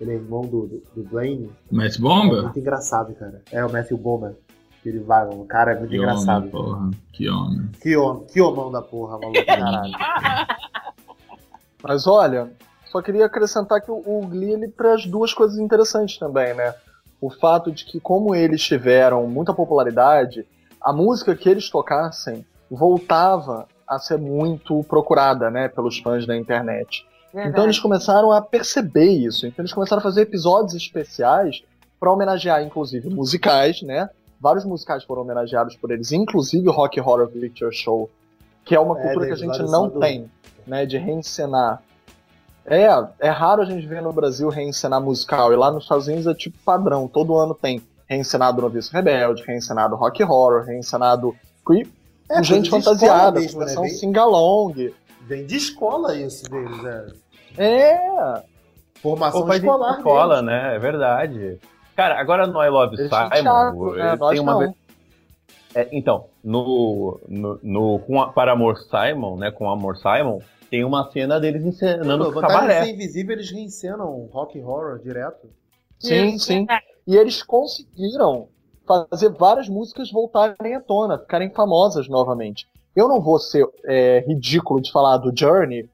[0.00, 1.50] ele é irmão do, do, do Blaine.
[1.70, 2.42] Matt É Bomba?
[2.42, 3.42] muito engraçado, cara.
[3.52, 3.98] É o Matthew
[4.82, 6.38] que Ele vai, o cara é muito Que engraçado.
[6.38, 6.90] homem, porra.
[7.12, 7.68] Que homem.
[7.82, 9.92] Que homem, que homão da porra, maluco, caralho.
[11.82, 12.50] Mas olha,
[12.90, 16.74] só queria acrescentar que o, o Glee ele traz duas coisas interessantes também, né?
[17.20, 20.46] O fato de que, como eles tiveram muita popularidade,
[20.80, 27.04] a música que eles tocassem voltava a ser muito procurada, né, pelos fãs da internet.
[27.34, 29.46] Então eles começaram a perceber isso.
[29.46, 31.62] Então eles começaram a fazer episódios especiais
[31.98, 34.08] para homenagear, inclusive, musicais, né?
[34.40, 38.08] Vários musicais foram homenageados por eles, inclusive o Rock Horror Picture Show,
[38.64, 40.30] que é uma É, cultura que a gente não do- tem,
[40.66, 40.86] né?
[40.86, 41.82] De reencenar.
[42.64, 42.86] É,
[43.18, 46.34] é raro a gente ver no Brasil reencenar musical, e lá nos Estados Unidos é
[46.34, 51.34] tipo padrão, todo ano tem reencenado Noviço Rebelde, reencenado Rock Horror, reencenado
[51.66, 51.88] Creep,
[52.30, 53.64] É, com gente de fantasiada, mesmo, com né?
[53.66, 54.74] versão Vem, sing-along.
[55.22, 57.06] vem de escola isso deles, é.
[57.58, 58.42] É,
[59.02, 59.96] Formação Pô, escolar.
[59.98, 60.46] escola, deles.
[60.46, 60.76] né?
[60.76, 61.58] É verdade.
[61.96, 64.16] Cara, agora no I Love eles Simon, né?
[64.30, 64.58] tem uma não.
[64.60, 64.74] ve-
[65.74, 69.50] É, então, no, no, no- com a, para Amor Simon, né?
[69.50, 70.38] Com Amor Simon,
[70.70, 72.84] tem uma cena deles encenando Pô, o de cabaré.
[72.84, 75.48] ser invisível, eles reencenam rock horror direto.
[75.98, 76.66] Sim, sim.
[77.06, 78.48] E eles conseguiram
[79.10, 82.66] fazer várias músicas voltarem à tona, ficarem famosas novamente.
[82.94, 85.88] Eu não vou ser é, ridículo de falar do Journey.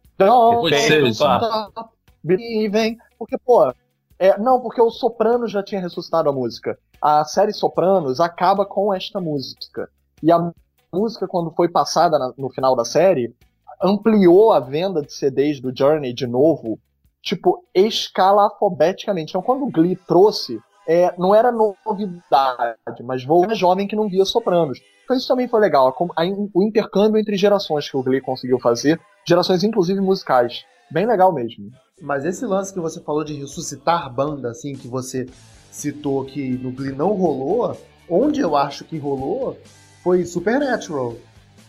[1.10, 1.90] Stop
[2.24, 2.96] believing.
[3.18, 3.72] Porque, pô,
[4.18, 6.78] é, não, porque o Sopranos já tinha ressuscitado a música.
[7.00, 9.88] A série Sopranos acaba com esta música.
[10.22, 10.50] E a
[10.92, 13.34] música, quando foi passada na- no final da série,
[13.82, 16.78] ampliou a venda de CDs do Journey de novo,
[17.22, 19.30] tipo, escalafobeticamente.
[19.30, 24.08] Então, quando o Glee trouxe, é, não era novidade, mas vou uma jovem que não
[24.08, 24.78] via Sopranos.
[25.04, 28.58] Então isso também foi legal, a a o intercâmbio entre gerações que o Glee conseguiu
[28.58, 30.64] fazer, gerações inclusive musicais.
[30.90, 31.70] Bem legal mesmo.
[32.00, 35.26] Mas esse lance que você falou de ressuscitar banda, assim, que você
[35.70, 37.76] citou que no Glee não rolou,
[38.08, 39.58] onde eu acho que rolou
[40.02, 41.14] foi Supernatural,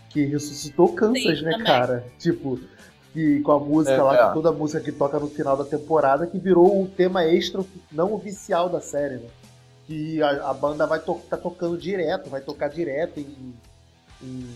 [0.10, 1.66] que ressuscitou Kansas, Sim, né, também.
[1.66, 2.06] cara?
[2.20, 2.60] Tipo,
[3.18, 4.28] que com a música É, lá, é.
[4.28, 7.66] que toda a música que toca no final da temporada, que virou o tema extra
[7.92, 9.30] não oficial da série, né?
[9.88, 13.56] Que a, a banda vai to tá tocando direto, vai tocar direto em,
[14.22, 14.48] em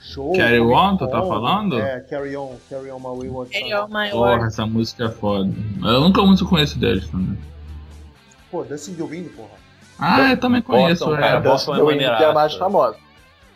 [0.00, 0.32] show.
[0.32, 1.78] Carry Comic On, tu tá falando?
[1.78, 3.64] É, Carry On, Carry On My Wayward Son.
[3.64, 5.48] Ele é o Porra, essa música é foda.
[5.84, 7.38] Eu nunca muito conheço deles também.
[8.50, 9.50] Pô, Dustin Dilvini, porra.
[9.96, 11.04] Ah, eu também conheço.
[11.04, 11.20] Boston, é.
[11.20, 12.96] cara, The Boston é que é a mais famosa.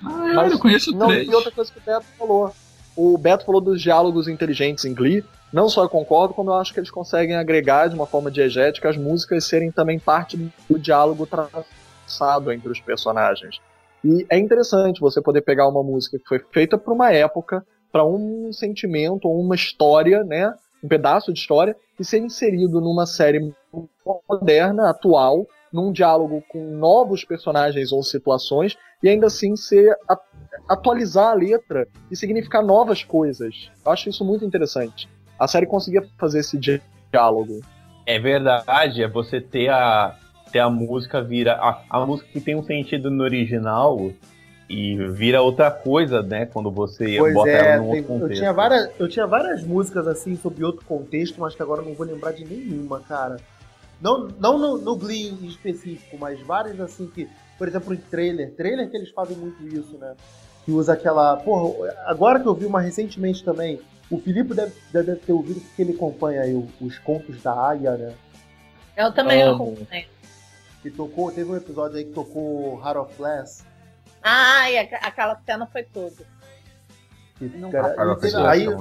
[0.04, 1.26] Ah, Mas eu conheço Não, três.
[1.26, 2.54] e outra coisa que o Beto falou.
[3.00, 5.24] O Beto falou dos diálogos inteligentes em Glee.
[5.52, 8.88] Não só eu concordo, como eu acho que eles conseguem agregar de uma forma diegética
[8.88, 10.36] as músicas serem também parte
[10.68, 13.60] do diálogo traçado entre os personagens.
[14.04, 18.04] E é interessante você poder pegar uma música que foi feita para uma época, para
[18.04, 20.52] um sentimento ou uma história, né?
[20.82, 23.54] Um pedaço de história, e ser inserido numa série
[24.28, 29.96] moderna, atual, num diálogo com novos personagens ou situações, e ainda assim ser
[30.68, 33.70] atualizar a letra e significar novas coisas.
[33.84, 35.08] Eu acho isso muito interessante.
[35.38, 36.80] A série conseguia fazer esse di-
[37.12, 37.60] diálogo.
[38.06, 40.16] É verdade, é você ter a,
[40.50, 41.54] ter a música vira.
[41.54, 44.10] A, a música que tem um sentido no original
[44.68, 46.46] e vira outra coisa, né?
[46.46, 48.40] Quando você Pois bota é, ela num tem- outro eu, contexto.
[48.40, 51.94] tinha várias, eu tinha várias músicas assim sob outro contexto, mas que agora eu não
[51.94, 53.36] vou lembrar de nenhuma, cara.
[54.00, 57.28] Não, não no, no Glee em específico, mas várias assim que,
[57.58, 58.54] por exemplo, em trailer.
[58.54, 60.14] Trailer que eles fazem muito isso, né?
[60.68, 61.34] Que usa aquela.
[61.38, 65.80] Porra, agora que eu vi uma recentemente também, o Filipe deve, deve ter ouvido porque
[65.80, 68.14] ele acompanha aí os contos da Aya, né?
[68.94, 69.64] Eu também Amo.
[69.72, 70.04] acompanho.
[70.82, 73.64] Que tocou, teve um episódio aí que tocou Heart of Glass.
[74.22, 76.18] Ah, e aqu- aquela cena foi tudo.
[77.38, 78.76] Que, Não cara, teve- foi aí o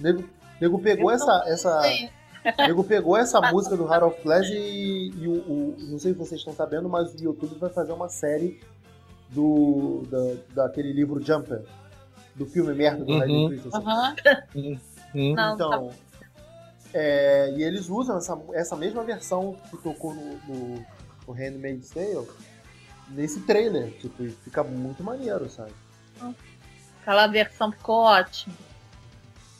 [0.00, 0.24] nego,
[0.60, 1.82] nego pegou essa, essa,
[2.66, 6.18] nego pegou essa música do Heart of Glass e, e o, o- Não sei se
[6.18, 8.60] vocês estão sabendo, mas o YouTube vai fazer uma série
[9.32, 10.02] do.
[10.10, 11.62] Da, daquele livro Jumper.
[12.34, 13.20] Do filme merda do Uhum.
[13.20, 13.80] Hayden Christensen.
[13.80, 14.16] Aham.
[14.54, 15.34] Hum.
[15.34, 15.90] Não, tá Então.
[16.94, 20.86] é, e eles usam essa, essa mesma versão que tocou no, no,
[21.26, 22.26] no Handmaid's Tale
[23.10, 23.90] nesse trailer.
[23.98, 25.72] Tipo, e fica muito maneiro, sabe?
[27.02, 28.54] Aquela versão ficou ótima.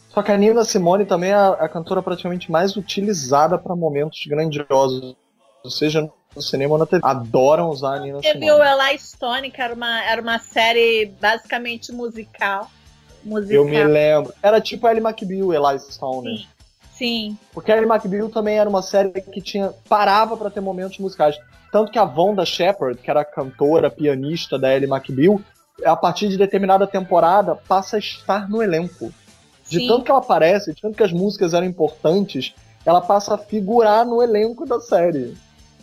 [0.09, 4.25] Só que a Nina Simone também é a, a cantora praticamente mais utilizada para momentos
[4.27, 5.17] grandiosos,
[5.69, 7.03] seja no cinema ou na TV.
[7.05, 8.83] Adoram usar a Nina Teve o Simone.
[8.89, 12.71] Eli Stone, que era uma, era uma série basicamente musical.
[13.25, 13.57] musical.
[13.57, 14.33] Eu me lembro.
[14.43, 16.39] Era tipo Ellie McBeal, Eli Stone.
[16.39, 16.47] Sim.
[16.93, 17.39] Sim.
[17.53, 21.37] Porque a Ellie McBeal também era uma série que tinha parava para ter momentos musicais.
[21.73, 25.41] Tanto que a Vonda Shepard, que era a cantora, pianista da Ellie McBeal,
[25.85, 29.13] a partir de determinada temporada passa a estar no elenco.
[29.69, 29.89] De Sim.
[29.89, 32.55] tanto que ela aparece, de tanto que as músicas eram importantes,
[32.85, 35.35] ela passa a figurar no elenco da série.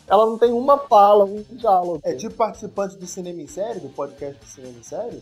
[0.08, 2.00] Ela não tem uma fala, um diálogo.
[2.04, 5.22] É tipo participante do Cinema em Série, do podcast do Cinema em Série.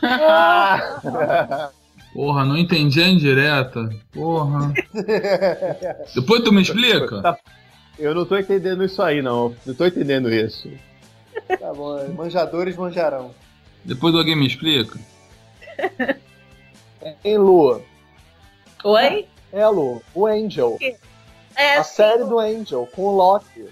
[2.14, 3.90] Porra, não entendi a indireta.
[4.12, 4.72] Porra.
[6.14, 7.36] Depois tu me explica?
[7.98, 9.52] Eu não tô entendendo isso aí, não.
[9.66, 10.70] Não tô entendendo isso.
[11.58, 13.34] tá bom, é, manjadores manjarão.
[13.84, 14.96] Depois alguém me explica?
[17.24, 17.82] Em Lu.
[18.84, 19.26] Oi?
[19.52, 20.00] É, Lu.
[20.14, 20.78] O Angel.
[21.56, 23.66] É, A sim, série do Angel, com o Loki.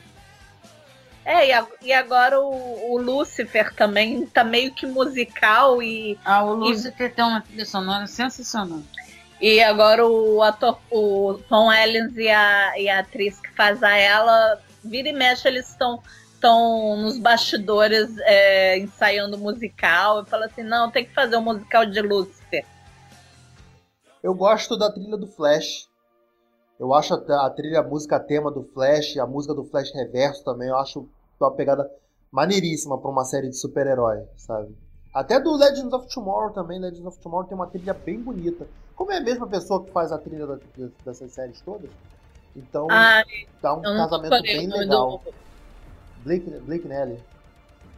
[1.24, 6.44] É, e, a- e agora o, o Lucifer também tá meio que musical e, Ah,
[6.44, 8.80] o Lucifer tem uma trilha sonora sensacional.
[9.40, 13.96] e agora o ator, o Tom Ellens e a, e a atriz que faz a
[13.96, 16.02] ela, vira e mexe, eles estão
[16.34, 20.18] estão nos bastidores é, ensaiando musical.
[20.18, 22.64] Eu falo assim, não, tem que fazer um musical de Lucifer.
[24.20, 25.86] Eu gosto da trilha do Flash.
[26.82, 30.42] Eu acho a, a trilha, a música tema do Flash, a música do Flash Reverso
[30.44, 31.08] também, eu acho
[31.40, 31.88] uma pegada
[32.32, 34.76] maneiríssima pra uma série de super-herói, sabe?
[35.14, 38.66] Até do Legends of Tomorrow também, Legends of Tomorrow tem uma trilha bem bonita.
[38.96, 40.58] Como é a mesma pessoa que faz a trilha da-
[41.04, 41.88] dessas séries todas,
[42.56, 43.22] então Ah,
[43.62, 45.20] dá um casamento bem legal.
[45.24, 45.32] do-
[46.24, 47.20] Blake, Blake Nelly.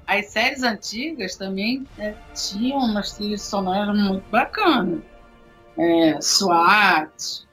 [0.07, 5.01] As séries antigas também é, tinham umas trilhas sonoras muito bacanas.
[5.79, 7.47] É, SWAT,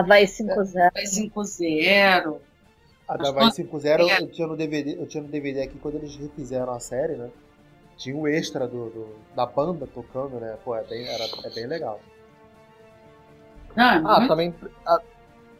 [0.00, 0.90] Havaí 5-0.
[1.06, 2.36] 5-0.
[3.08, 4.22] A da quando- 5.0 é.
[4.22, 7.30] eu tinha no DVD, eu tinha no DVD aqui quando eles refizeram a série, né?
[7.96, 10.56] Tinha o extra do, do- da banda tocando, né?
[10.64, 12.00] Pô, é bem, era, é bem legal.
[13.74, 14.54] Não, é Ah, muito- também.
[14.86, 15.00] A,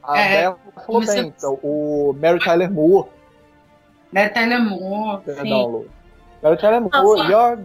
[0.03, 1.18] a É, Bela falou bem.
[1.26, 3.09] então, O Mary Tyler Moore.
[4.12, 5.89] né, Telemor, Perdão, sim.
[6.43, 6.93] Mary Tyler Moore.
[6.93, 7.30] Nossa.
[7.32, 7.57] You're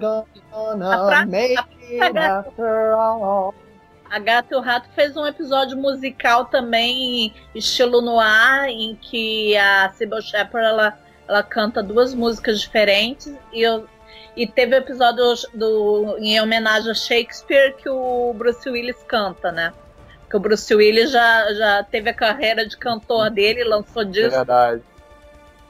[0.52, 1.58] gonna A pra- make
[2.02, 3.54] it after all.
[4.14, 9.90] A Gata e o Rato fez um episódio musical também, estilo noir, em que a
[9.98, 13.34] Sybil Shepherd ela, ela canta duas músicas diferentes.
[13.52, 13.88] E, eu,
[14.38, 19.74] e teve episódio do, em homenagem a Shakespeare que o Bruce Willis canta, né?
[20.30, 24.30] Que o Bruce Willis já, já teve a carreira de cantor dele, lançou É disco
[24.30, 24.84] verdade.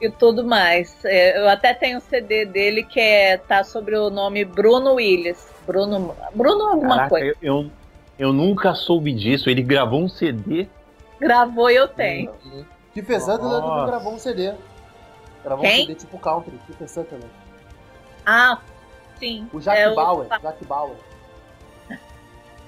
[0.02, 1.02] e tudo mais.
[1.06, 5.48] É, Eu até tenho um CD dele que é, tá sobre o nome Bruno Willis.
[5.66, 7.34] Bruno, Bruno alguma Caraca, coisa.
[7.40, 7.70] eu,
[8.18, 9.48] eu, nunca soube disso.
[9.50, 10.68] Ele gravou um CD.
[11.20, 12.32] Gravou e eu tenho.
[12.92, 13.60] Que Santos Nossa.
[13.66, 14.52] também gravou um CD.
[15.46, 15.80] Um Quem?
[15.86, 17.30] CD tipo country, Peter Sutherland.
[18.24, 18.58] Ah,
[19.18, 19.46] sim.
[19.52, 20.96] O Jack É o- Bauer, Jack Bauer.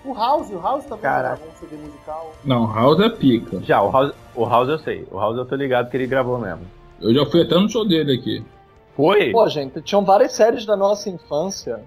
[0.05, 1.36] O House, o House também Caraca.
[1.36, 2.32] gravou um CD musical.
[2.44, 3.61] Não, House é pica.
[3.62, 5.07] Já, o House, o House eu sei.
[5.11, 6.64] O House eu tô ligado que ele gravou mesmo.
[7.01, 8.44] Eu já fui até no show dele aqui.
[8.94, 9.32] Foi?
[9.32, 11.82] Pô, gente, tinham várias séries da nossa infância.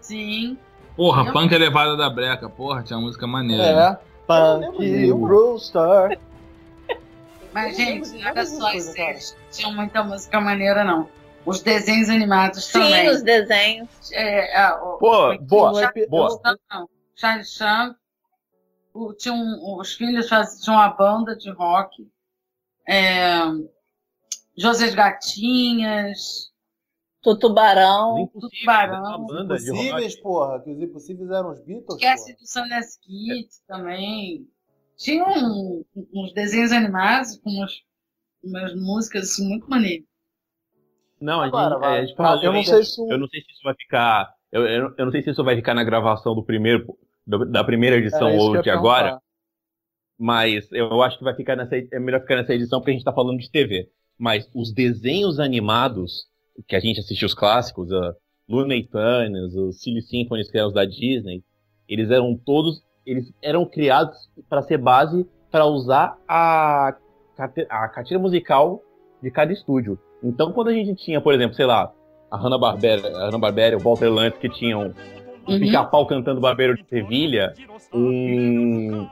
[0.00, 0.56] Sim.
[0.98, 3.62] Porra, Eu- punk elevada da breca, porra, tinha música maneira.
[3.62, 4.34] É.
[4.58, 5.14] Lembro Punk.
[5.14, 6.18] Brewster.
[7.54, 11.08] Mas, gente, não era só séries que tinham muita música maneira, não.
[11.46, 13.08] Os desenhos animados Sim, também.
[13.10, 13.88] os desenhos.
[14.12, 15.38] É, é, o- boa,
[15.70, 16.40] o Charlie boa.
[16.70, 16.88] Não.
[17.14, 17.94] Charlie Chan.
[18.92, 22.06] O, tinha um- os filhos faz- tinham uma banda de rock.
[22.88, 23.38] É,
[24.58, 26.50] José Gatinhas.
[27.22, 28.18] Tutubarão.
[28.20, 29.02] Impossível, Tubarão.
[29.02, 29.80] uma banda de rock.
[29.86, 31.94] Impossíveis, porra, que os impossíveis eram os Beatles.
[31.94, 32.38] Esquece porra.
[32.38, 34.46] do Sundance Kids também.
[34.96, 37.72] Tinha um- uns desenhos animados com umas,
[38.42, 40.06] umas músicas assim, muito maneiras.
[41.20, 41.96] Não, a gente, Agora, vai.
[41.96, 44.32] é, a gente falou Eu não sei se eu não sei se isso vai ficar.
[44.52, 46.96] Eu, eu, eu não sei se isso vai ficar na gravação do primeiro,
[47.26, 49.20] do- da primeira edição isso que eu ou de agora,
[50.18, 51.76] mas eu acho que vai ficar nessa.
[51.76, 53.90] É melhor ficar nessa edição porque a gente tá falando de TV.
[54.16, 56.26] Mas os desenhos animados
[56.66, 58.14] que a gente assistiu os clássicos, a
[58.48, 61.42] Looney Tunes, os Silly Symphonies, que eram os da Disney,
[61.88, 62.82] eles eram todos.
[63.06, 66.94] Eles eram criados para ser base para usar a,
[67.70, 68.82] a carteira musical
[69.22, 69.98] de cada estúdio.
[70.22, 71.90] Então, quando a gente tinha, por exemplo, sei lá,
[72.30, 74.92] a Hanna-Barbera, a Hanna-Barbera, o Walter Lantz, que tinham
[75.48, 75.60] um Uhum.
[75.60, 77.54] pica-pau cantando Barbeiro de Sevilha,
[77.92, 79.06] um,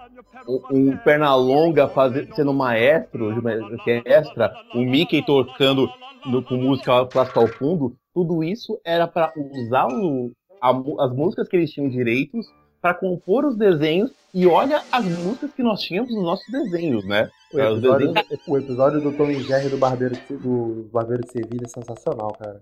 [0.46, 5.88] um, um Pernalonga fazendo, sendo maestro de uma orquestra, o Mickey tocando
[6.24, 10.70] no- com música clássica ao fundo, tudo isso era para usar o- a
[11.04, 12.46] as músicas que eles tinham direitos
[12.80, 17.28] para compor os desenhos e olha as músicas que nós tínhamos nos nossos desenhos, né?
[17.52, 21.22] O É, episódio, desenhos- o episódio do Tom e Jerry do Barbeiro, de- do Barbeiro
[21.22, 22.60] de Sevilha é sensacional, cara.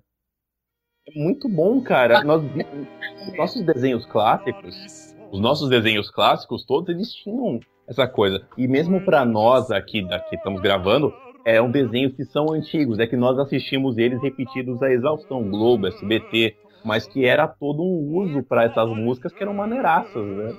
[1.06, 2.22] É muito bom, cara.
[2.24, 8.46] Nós, os nossos desenhos clássicos, os nossos desenhos clássicos, todos eles tinham essa coisa.
[8.56, 11.12] E mesmo pra nós aqui, daqui estamos gravando,
[11.44, 15.86] é um desenhos que são antigos, é que nós assistimos eles repetidos a exaustão, Globo,
[15.86, 20.54] SBT, mas que era todo um uso pra essas músicas que eram maneiraças, né?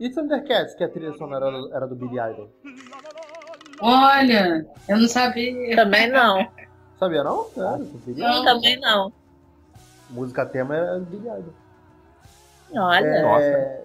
[0.00, 2.50] E Thundercats, que a trilha sonora era- era do Billy Idol?
[3.80, 5.76] Olha, eu não sabia.
[5.76, 6.46] Também não.
[6.98, 7.46] Sabia não?
[8.06, 8.30] Billy Não.
[8.30, 8.44] Idol.
[8.44, 9.12] Também não.
[10.10, 11.54] Música tema é do Billy Idol.
[12.76, 13.06] Olha.
[13.40, 13.84] É,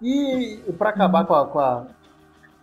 [0.00, 1.86] E, e pra acabar com a, com a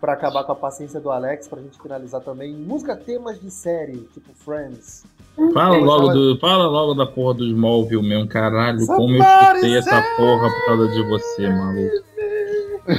[0.01, 3.99] para acabar com a paciência do Alex, pra gente finalizar também, música temas de série,
[4.11, 5.05] tipo Friends.
[5.53, 8.79] Fala Tem, logo, do, fala logo da porra do Smallville mesmo, caralho.
[8.79, 12.11] Somebody Como eu escutei essa porra por causa de você, maluco.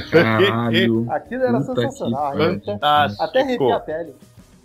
[0.09, 1.05] Caralho.
[1.11, 2.33] Aquilo era sensacional.
[2.33, 3.23] Até, Fantástico.
[3.23, 4.15] até arrepia a pele.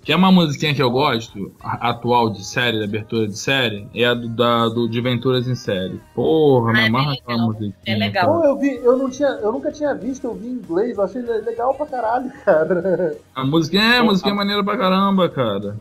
[0.08, 4.06] Tem uma musiquinha que eu gosto, a- atual de série, de abertura de série, é
[4.06, 6.00] a do, da, do de Venturas em Série.
[6.14, 7.74] Porra, me Ah, é amarra aquela musiquinha.
[7.84, 8.40] É legal.
[8.40, 11.04] Pô, eu vi, eu não tinha, eu nunca tinha visto, eu vi em inglês, eu
[11.04, 13.18] achei le- legal pra caralho, cara.
[13.34, 15.76] A musiquinha é, a musiquinha é maneira pra caramba, cara.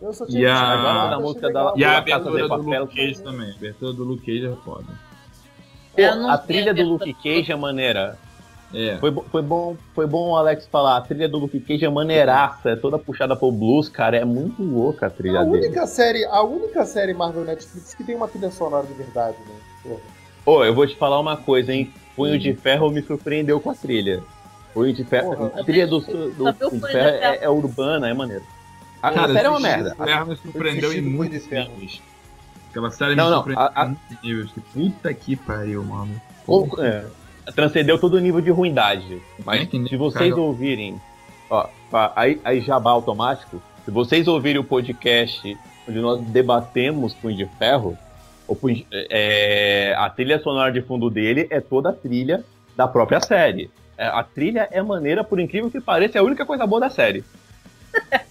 [0.00, 2.82] Eu só tinha E a- visto, mas da música da- E a abertura do Papel.
[2.82, 3.50] Luke Cage também.
[3.50, 4.86] A abertura do Luke Cage é foda.
[5.96, 8.16] Pô, a trilha do a Luke Cage é maneira.
[8.74, 8.98] É.
[8.98, 10.96] Foi, foi, bom, foi bom o Alex falar.
[10.96, 14.16] A trilha do Luke Cage é maneiraça, é toda puxada pro blues, cara.
[14.16, 15.66] É muito louca a trilha A dele.
[15.66, 19.54] única série, a única série Marvel Netflix que tem uma trilha sonora de verdade, né?
[19.82, 20.00] Porra.
[20.46, 21.92] Ô, eu vou te falar uma coisa, hein?
[22.16, 24.22] Punho de Ferro me surpreendeu com a trilha.
[24.72, 25.36] Punho de Ferro.
[25.36, 25.60] Porra.
[25.60, 28.44] A trilha do, do, viu Punho de Ferro é, é urbana, é maneiro.
[29.02, 29.94] A, a Cara, série é uma merda.
[29.98, 32.02] A Ferro me surpreendeu em muitos níveis.
[32.70, 34.50] Aquela série Não, me não, surpreendeu a- a- em muitos níveis.
[34.52, 36.20] Que puta que pariu, mano.
[36.46, 37.04] Ou- é,
[37.54, 39.20] transcendeu todo o nível de ruindade.
[39.44, 41.00] Mas nem se vocês cara- ouvirem,
[41.50, 41.68] ó,
[42.14, 45.56] aí, aí jabá automático, se vocês ouvirem o podcast
[45.88, 47.96] onde nós debatemos Punho de Ferro,
[48.48, 48.56] o
[49.10, 52.44] é, a trilha sonora de fundo dele é toda a trilha
[52.76, 53.70] da própria série.
[53.96, 56.90] É, a trilha é maneira, por incrível que pareça, é a única coisa boa da
[56.90, 57.24] série.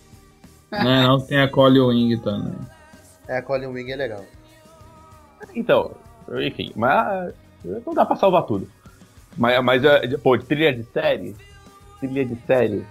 [0.71, 2.55] Não, não, tem a Collie Wing também.
[3.27, 4.25] É, a Colin Wing é legal.
[5.55, 5.91] Então,
[6.41, 7.33] enfim, mas
[7.85, 8.67] não dá pra salvar tudo.
[9.37, 11.35] Mas, mas é, pô, trilha de série?
[11.99, 12.85] Trilha de série.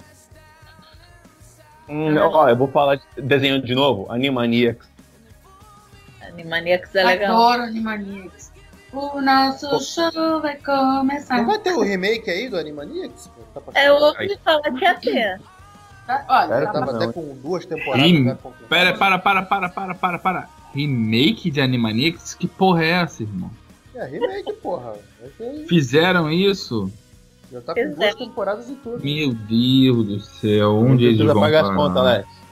[1.88, 4.86] Hum, ó, eu vou falar de desenho de novo, Animaniacs.
[6.22, 7.36] Animaniacs é legal.
[7.36, 8.50] Adoro Animaniacs.
[8.92, 11.38] O nosso show vai começar.
[11.38, 13.26] Não vai ter o remake aí do Animaniacs?
[13.28, 13.42] pô?
[13.54, 15.40] Tá pra- É, eu ouvi falar que ia ter.
[16.06, 16.24] Tá?
[16.28, 17.02] Olha, Sério, tá tava não.
[17.02, 18.10] até com duas temporadas.
[18.10, 18.68] Já confirmado.
[18.68, 20.48] Pera, para, para, para, para, para, para.
[20.74, 22.34] Remake de Animaniacs?
[22.34, 23.50] Que porra é essa, irmão?
[23.94, 24.94] É, remake, porra.
[25.20, 26.90] Vai ter- Fizeram isso?
[27.52, 28.14] Já tá com duas é.
[28.14, 29.04] temporadas e tudo.
[29.04, 31.76] Meu Deus do céu, onde eles precisa vão pagar as parar?
[31.76, 32.42] contas, Alex.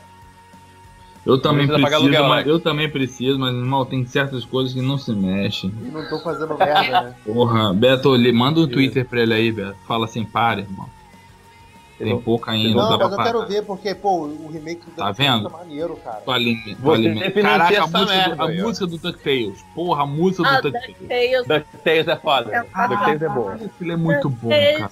[1.24, 4.97] Eu também preciso, aluguel, mas, eu também preciso, mas irmão, tem certas coisas que não
[4.97, 5.72] se mexem.
[5.82, 7.14] E não tô fazendo merda, né?
[7.24, 9.76] Porra, Beto, manda um Twitter pra ele aí, Beto.
[9.86, 10.88] Fala assim, pare, irmão.
[12.05, 14.93] Tem pouco ainda, Não, dá pra mas eu quero ver, porque, pô, o remake do
[14.93, 15.51] Tá DuckTales vendo?
[15.51, 16.17] tá maneiro, cara.
[16.23, 18.67] Tua Você alime- financia Caraca, a música, do, merda a aí, ó.
[18.67, 19.65] música do DuckTales.
[19.75, 20.97] Porra, a música Ah, do DuckTales.
[20.99, 21.47] DuckTales.
[21.47, 22.57] DuckTales é foda.
[22.57, 22.89] É foda.
[22.89, 23.59] DuckTales é boa.
[23.83, 24.49] Ele é muito bom,
[24.79, 24.91] cara.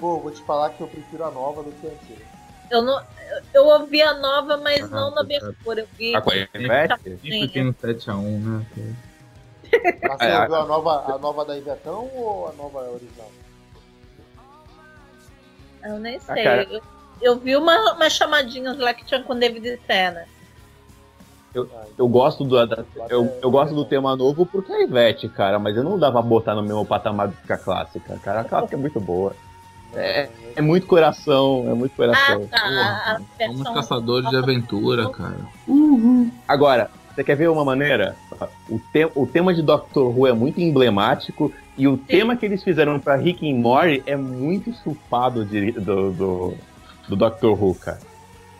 [0.00, 2.30] Pô, vou te falar que eu prefiro a nova do que a antiga.
[2.70, 3.02] Eu, não,
[3.52, 5.20] eu ouvi a nova, mas Ah, não na tá.
[5.22, 5.80] abertura.
[5.80, 6.14] Eu vi.
[6.14, 7.18] A com a Ivete?
[7.24, 8.66] Nem porque no 7x1, né?
[10.08, 13.30] Mas você É, ouviu a nova, a nova da Ivetão ou a nova original?
[15.84, 16.44] Eu nem Ah, sei.
[16.44, 16.62] cara.
[16.70, 16.80] eu,
[17.20, 20.24] eu vi uma, umas chamadinhas lá que tinha com David Senna.
[21.98, 25.76] Eu gosto do, da- eu, eu gosto do tema novo porque é Ivete, cara, mas
[25.76, 28.40] eu não dá pra botar no mesmo patamar do que a clássica, cara.
[28.40, 29.34] A clássica é muito boa.
[29.92, 32.46] É, é muito coração, é muito Ah, coração.
[32.46, 32.58] tá.
[32.60, 35.36] A, a Somos caçadores de aventura, cara.
[36.46, 38.16] Agora, você quer ver uma maneira?
[38.68, 42.62] O, te, o tema de Doctor Who é muito emblemático e o tema que eles
[42.62, 46.54] fizeram pra Rick and Morty é muito chupado de- do, do,
[47.08, 48.00] do Doctor Who, cara.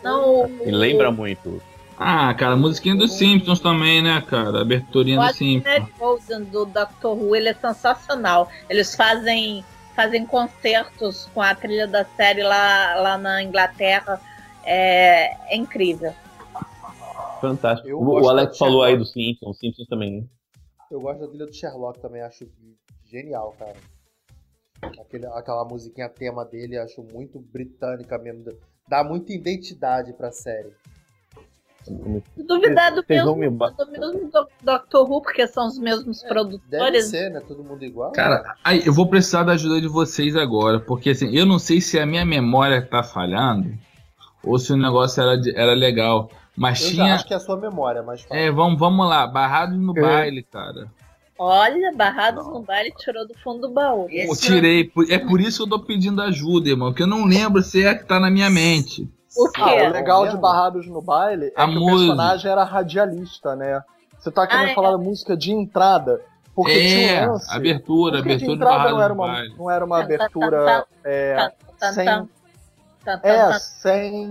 [0.02, 1.60] Não, Me lembra muito.
[1.98, 4.58] Ah, cara, a musiquinha dos Simpsons também, né, cara?
[4.58, 5.88] A aberturinha Eu dos acho que o Simpsons.
[5.98, 8.48] Golden do Doctor Who ele é sensacional.
[8.70, 9.62] Eles fazem,
[9.94, 14.18] fazem concertos com a trilha da série lá, lá na Inglaterra.
[14.64, 16.12] É, é incrível.
[17.40, 17.88] Fantástico.
[17.88, 20.28] Eu O, Alex falou aí dos Simpsons, Simpsons também.
[20.90, 22.48] Eu gosto da trilha do Sherlock também, acho
[23.04, 23.76] genial, cara.
[25.00, 28.44] Aquele, aquela musiquinha tema dele, acho muito britânica mesmo.
[28.88, 30.72] Dá muita identidade pra série.
[32.36, 36.34] Duvidado Vocês vão mesmo, me do mesmo do Doctor Who, porque são os mesmos Deve
[36.34, 37.06] produtores.
[37.06, 37.40] ser, né?
[37.40, 38.12] Todo mundo igual.
[38.12, 41.80] Cara, aí, eu vou precisar da ajuda de vocês agora, porque assim, eu não sei
[41.80, 43.72] se a minha memória tá falhando
[44.44, 46.30] ou se o negócio era, era legal.
[46.60, 47.14] Mas eu tinha.
[47.14, 48.38] acho que é a sua memória, mas fala.
[48.38, 50.00] É, vamos, vamos lá, barrados no É.
[50.02, 50.88] baile, cara.
[51.38, 54.06] Olha, Barrados no baile tirou do fundo do baú.
[54.10, 54.92] Esse tirei.
[55.08, 57.94] É por isso que eu tô pedindo ajuda, irmão, que eu não lembro se é
[57.94, 59.08] que tá na minha mente.
[59.34, 59.88] O Ah, o quê?
[59.88, 60.36] legal de?
[60.36, 61.94] Barrados no Baile é A que música.
[61.94, 63.80] o personagem era radialista, né?
[64.18, 64.74] Você tá querendo Ah, é.
[64.74, 66.20] falar da música de entrada,
[66.54, 67.56] porque tinha é, um lance.
[67.56, 69.54] abertura, porque abertura de entrada barrados não era no uma, baile.
[69.56, 71.52] não era uma abertura é,
[71.94, 72.28] sem.
[73.16, 74.28] Tan, tan, É, tan, sem.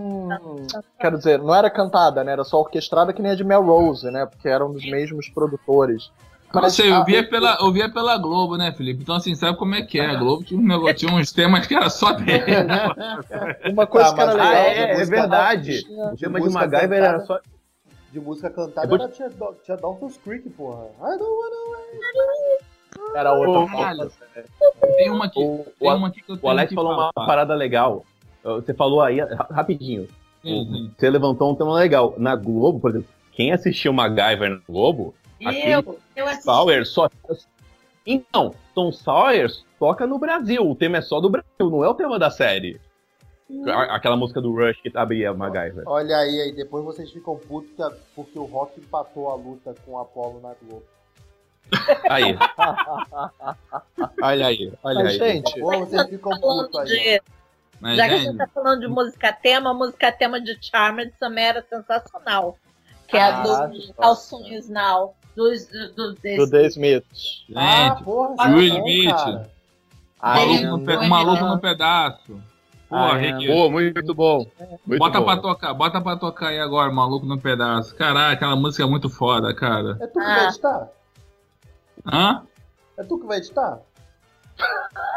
[1.00, 2.32] Quero dizer, não era cantada, né?
[2.32, 4.26] Era só orquestrada que nem a de Melrose, né?
[4.26, 6.12] Porque eram dos mesmos produtores.
[6.52, 9.04] Não sei, eu via, pela, eu via pela Globo, né, Felipe?
[9.04, 10.06] Então, assim, sabe como é que é?
[10.08, 12.44] A Globo tinha, um negócio, tinha uns temas que era só dele.
[13.72, 14.52] Uma coisa Ah, que era mas- legal.
[14.56, 15.84] Ah, é, é, é verdade.
[15.84, 17.40] tinha- O tema de MacGyver era só.
[18.12, 19.30] De música cantada vou- era tinha,
[19.64, 20.86] tinha Dawson's Creek, porra.
[21.00, 24.10] I don't wanna Era outra forma.
[24.98, 27.12] Tem uma aqui, O, tem uma aqui que eu tenho o Alex que falou uma
[27.14, 27.28] falar.
[27.28, 28.04] parada legal.
[28.44, 30.08] Você falou aí, ra- rapidinho.
[30.42, 30.92] Sim.
[30.98, 32.14] Você levantou um tema legal.
[32.18, 36.44] Na Globo, por exemplo, quem assistiu MacGyver na Globo, Eu, eu assisti.
[36.44, 37.10] Sawyer só.
[38.06, 40.70] Então, Tom Sawyer toca no Brasil.
[40.70, 42.80] O tema é só do Brasil, não é o tema da série.
[43.90, 45.84] Aquela música do Rush que abria MacGyver.
[45.88, 47.72] Olha aí, aí depois vocês ficam putos
[48.16, 50.84] porque o Rock empatou a luta com o Apollo na Globo.
[52.10, 52.38] Aí.
[54.22, 55.34] olha aí, olha Mas, aí.
[55.34, 57.22] gente, Pô, vocês ficam putos Falando aí.
[57.82, 60.58] Mas, já que a gente, gente tá falando de música tema, a música tema de
[60.62, 62.58] Charmed também era sensacional.
[63.08, 65.16] Que é a Ah, do Is Now.
[65.36, 67.06] Dos, do, do, desse- Do The Smith.
[67.56, 69.10] Ah, gente, porra, Will é Smith.
[69.16, 69.50] cara.
[70.22, 72.42] maluco, Tem no, maluco no pedaço.
[72.90, 73.48] Porra, Ah, é.
[73.48, 74.46] Pô, muito bom.
[74.86, 75.26] Muito bota bom.
[75.26, 77.96] pra tocar, bota pra tocar aí agora, maluco no pedaço.
[77.96, 79.98] Caralho, aquela música é muito foda, cara.
[80.02, 80.36] É tu que Ah.
[80.36, 80.90] vai editar?
[82.12, 82.44] Hã?
[82.98, 83.80] É tu que vai editar?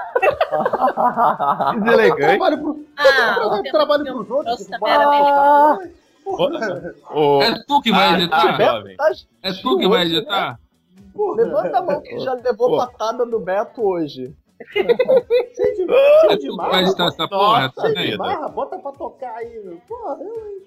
[1.85, 2.21] Deselegante.
[2.39, 4.45] Trabalho pro, Ah, o trabalho pros outros.
[4.45, 5.79] trouxe tipo, também era ah,
[7.11, 8.61] Ô, É tu que vai ah, editar?
[8.61, 8.97] ah, jovem.
[9.43, 10.61] É tu que vai editar?
[11.37, 12.77] Levanta a mão que já levou Pô.
[12.79, 14.35] patada do Beto hoje.
[14.73, 14.93] Cheio de,
[15.93, 17.69] É cheio de vai editar essa porra?
[17.71, 17.83] Tá
[18.19, 19.79] marra, bota pra tocar aí, meu.
[19.89, 20.63] Porra, eu...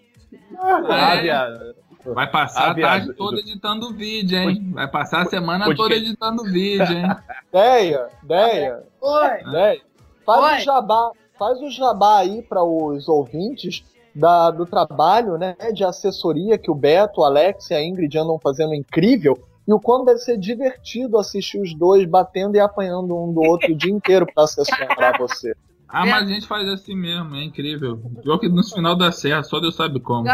[0.60, 1.22] Ah, É.
[1.22, 1.76] viado.
[2.14, 4.72] Vai passar a tarde toda editando vídeo, hein?
[4.74, 7.06] Vai passar a semana Pode- toda editando vídeo, hein?
[7.52, 9.44] Deia, Deia, Oi.
[9.52, 9.82] Deia.
[10.26, 10.58] Faz Oi.
[10.58, 13.84] o jabá, faz o jabá aí para os ouvintes
[14.14, 18.40] da, do trabalho, né, de assessoria que o Beto, o Alex e a Ingrid andam
[18.40, 19.38] fazendo incrível.
[19.68, 23.72] E o quanto deve ser divertido assistir os dois batendo e apanhando um do outro
[23.74, 25.56] o dia inteiro para assessorar você.
[25.90, 28.00] Ah, mas a gente faz assim mesmo, é incrível.
[28.22, 30.28] Pior que no final dá certo, só Deus sabe como.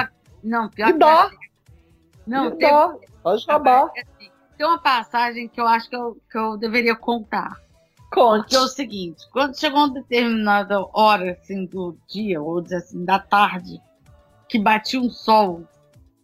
[0.43, 1.29] Não, pior E que dá.
[2.25, 3.91] Não, E tem, dá, faz jabá.
[4.57, 7.59] tem uma passagem que eu acho que eu, que eu deveria contar.
[8.11, 8.49] Conte.
[8.49, 13.05] Que é o seguinte, quando chegou uma determinada hora assim, do dia, ou dizer assim,
[13.05, 13.81] da tarde,
[14.49, 15.63] que batia um sol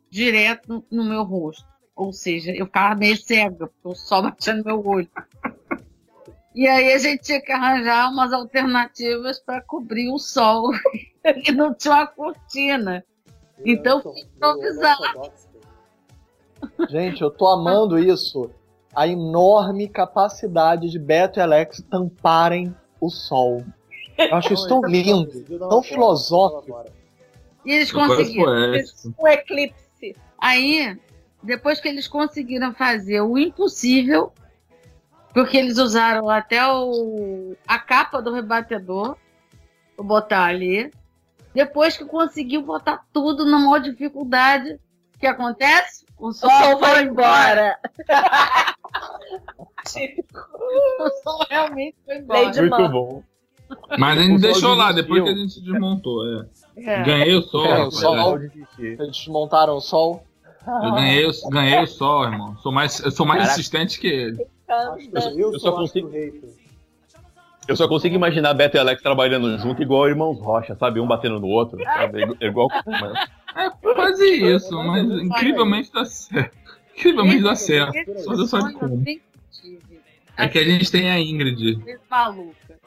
[0.10, 1.66] direto no, no meu rosto.
[1.96, 5.10] Ou seja, eu ficava meio cega, porque o sol batia no meu olho.
[6.54, 10.72] E aí a gente tinha que arranjar umas alternativas para cobrir o sol.
[11.24, 13.06] e não tinha uma cortina.
[13.66, 14.98] Então, Eu fui improvisar.
[16.90, 18.50] Gente, eu tô amando isso.
[18.96, 23.64] A enorme capacidade de Beto e Alex tamparem o sol.
[24.18, 26.86] Eu acho isso tão Não, lindo, tão filosófico.
[27.64, 28.52] E eles conseguiram.
[29.20, 30.16] Um eclipse.
[30.40, 30.98] Aí,
[31.44, 34.32] depois que eles conseguiram fazer o impossível,
[35.34, 39.16] porque eles usaram até o, a capa do rebatedor,
[39.96, 40.92] vou botar ali.
[41.54, 44.80] Depois que conseguiu botar tudo na maior dificuldade,
[45.16, 46.07] o que acontece?
[46.20, 47.78] O O sol, sol vai embora.
[51.00, 52.44] O sol realmente foi embora.
[52.46, 53.24] Lady Muito bom.
[54.00, 55.16] Mas a gente sol deixou lá, desistiu.
[55.16, 56.26] depois que a gente desmontou.
[56.26, 56.46] É.
[56.78, 57.04] É.
[57.04, 58.40] Ganhei o sol, É, o sol.
[58.80, 60.24] Eles desmontaram o sol.
[60.84, 62.58] Eu ganhei, o- ganhei o sol, irmão.
[62.58, 63.60] Sou mais, eu sou mais Caraca.
[63.60, 64.46] insistente que ele.
[65.38, 66.12] Eu, eu só consigo-.
[67.68, 71.00] Eu só consigo imaginar Beto e Alex trabalhando junto, igual irmãos Rocha, sabe?
[71.02, 72.22] Um batendo no outro, sabe?
[72.24, 72.68] Igu- Igual.
[73.56, 76.58] É quase isso, mas incrivelmente dá certo.
[76.96, 78.20] Incrivelmente dá certo.
[78.24, 79.04] Só Deus sabe como.
[80.38, 81.84] É que a gente tem a Ingrid.
[82.10, 82.80] Maluca.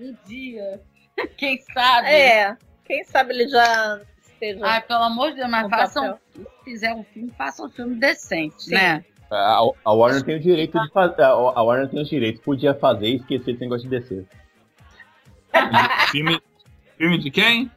[0.00, 0.80] Um dia,
[1.36, 2.08] quem sabe?
[2.08, 4.60] É, quem sabe ele já esteja.
[4.64, 8.64] Ai, pelo amor de Deus, mas façam, se fizer um filme, façam um filme decente,
[8.64, 8.74] Sim.
[8.74, 9.04] né?
[9.30, 11.22] A, a Warner tem o direito de fazer.
[11.22, 14.24] A, a Warner tem os direitos, podia fazer e esquecer esse negócio de descer.
[16.10, 16.40] Filme,
[16.98, 17.70] filme de quem?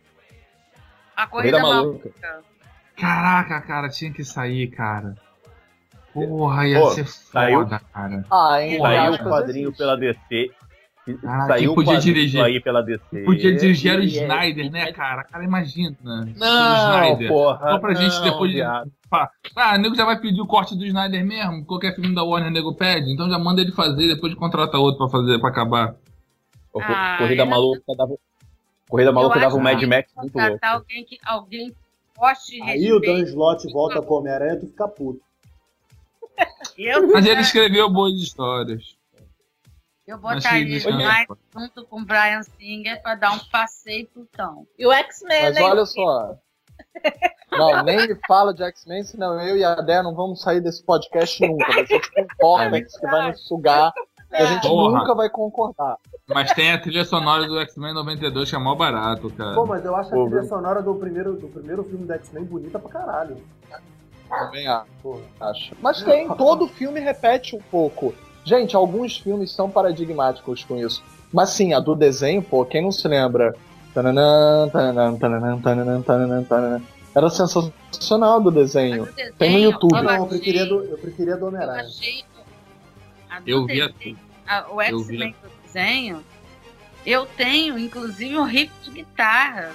[1.18, 2.12] A Corrida corrida maluca.
[2.22, 2.44] maluca.
[2.96, 5.16] Caraca, cara, tinha que sair, cara.
[6.14, 8.26] Porra, ia Pô, ser saiu- foda, cara.
[8.32, 8.58] Ah?
[8.80, 10.50] Saiu o quadrinho pela DC.
[11.22, 12.44] Caraca, saiu podia quadrinho dirigir?
[12.44, 13.20] aí pela DC.
[13.24, 15.24] Podia dirigir era o E é- Snyder, né, cara?
[15.24, 15.96] Cara, imagina.
[16.04, 17.28] Não, o Snyder.
[17.30, 17.60] porra.
[17.72, 18.92] Só pra gente não, depois de- viado.
[19.56, 21.66] Ah, o nego já vai pedir o corte do Snyder mesmo?
[21.66, 23.12] Qualquer filme da Warner, o nego pede.
[23.14, 25.96] Então já manda ele fazer, depois contrata outro pra fazer, pra acabar.
[26.82, 28.16] Ah, Corrida maluca dava.
[28.90, 30.60] Corrida maluca dava um Mad Max muito louco.
[30.62, 31.76] Alguém que alguém
[32.18, 33.20] goste de Aí o Dan.
[33.24, 35.22] Slott volta com o Homem-Aranha, tu fica puto.
[36.78, 38.96] Eu, Mas ele escreveu boas histórias.
[40.06, 41.06] eu botaria ele isso, né?
[41.06, 44.68] mais junto com o Brian Singer pra dar um passeio pro tão.
[44.78, 46.38] E o X-Men, Mas olha só.
[47.52, 50.84] Não, nem me fala de X-Men, senão eu e a Dé não vamos sair desse
[50.84, 51.74] podcast nunca.
[51.74, 53.94] Vai ser tipo um que vai nos sugar.
[54.32, 55.00] E a gente Porra.
[55.00, 55.98] nunca vai concordar.
[56.28, 59.56] Mas tem a trilha sonora do X-Men 92 que é mó barato, cara.
[59.56, 62.78] Pô, mas eu acho a trilha sonora do primeiro, do primeiro filme do X-Men bonita
[62.78, 63.38] pra caralho.
[64.30, 64.86] Também acho.
[65.02, 65.22] Porra.
[65.40, 65.74] acho.
[65.82, 68.14] Mas tem, todo filme repete um pouco.
[68.44, 71.02] Gente, alguns filmes são paradigmáticos com isso.
[71.32, 73.56] Mas sim, a do desenho, pô, quem não se lembra?
[77.16, 79.08] Era sensacional do desenho.
[79.38, 79.96] Tem no YouTube.
[79.98, 81.82] eu Não, eu achei- preferia do, eu preferia do Eu Homem-Aranha.
[81.84, 82.24] achei.
[83.46, 84.18] Eu vi a desenho-
[84.48, 86.24] a- o Eu X-Men do desenho.
[87.06, 89.72] Eu tenho, inclusive, um riff de guitarra.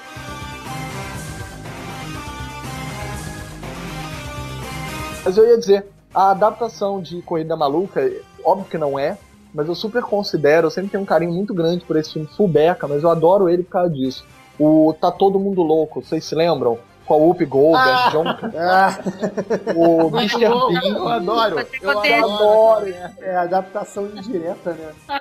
[5.25, 8.11] Mas eu ia dizer, a adaptação de Corrida Maluca,
[8.45, 9.17] óbvio que não é,
[9.55, 12.89] mas eu super considero, eu sempre tenho um carinho muito grande por esse filme Fubeca,
[12.89, 14.25] mas eu adoro ele por causa disso.
[14.59, 16.79] O Tá Todo Mundo Louco, vocês se lembram?
[17.07, 18.11] Com a Whoopi Goldberg, Ah!
[18.11, 18.25] John,
[18.57, 18.99] Ah,
[19.75, 20.39] o Mr.
[20.39, 20.97] Bean.
[20.97, 21.57] Eu adoro.
[21.81, 21.91] Eu
[22.25, 22.87] adoro.
[23.21, 25.21] é adaptação indireta, né?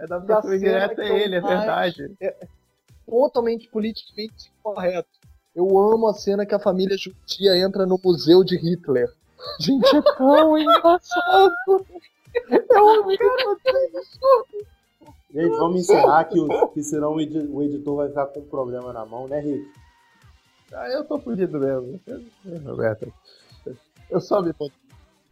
[0.00, 2.10] É da Da pessoa direta cena é que ele, é verdade.
[3.06, 5.08] totalmente politicamente correto.
[5.54, 9.08] Eu amo a cena que a família judia entra no museu de Hitler.
[9.60, 11.52] Gente, é tão engraçado.
[12.70, 13.22] Eu amo isso.
[15.32, 19.04] Gente, vamos encerrar que, o, que senão o editor vai ficar com um problema na
[19.04, 19.64] mão, né, Rick?
[20.74, 22.00] Ah, eu tô fudido mesmo.
[22.64, 23.12] Roberto.
[24.10, 24.52] Eu só me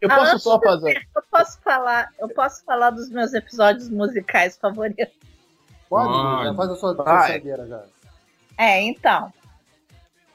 [0.01, 1.07] Eu Ah, posso só fazer.
[1.15, 5.13] Eu posso falar, eu posso falar dos meus episódios musicais favoritos.
[5.89, 6.45] Pode, Pode.
[6.45, 7.83] já faz a sua passadeira já.
[8.57, 9.31] É, então.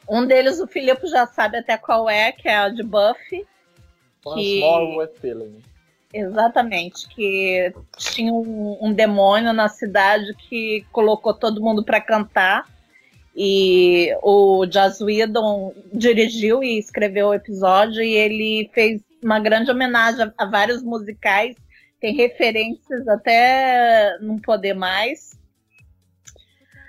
[0.08, 3.46] Um deles o Filipe já sabe até qual é, que é a de Buffy.
[4.34, 5.62] Que- more with feeling.
[6.12, 12.66] Exatamente, que tinha um, um demônio na cidade que colocou todo mundo para cantar.
[13.40, 20.32] E o Joss Whedon dirigiu e escreveu o episódio e ele fez uma grande homenagem
[20.36, 21.54] a, vários musicais.
[22.00, 25.38] Tem referências até não poder mais.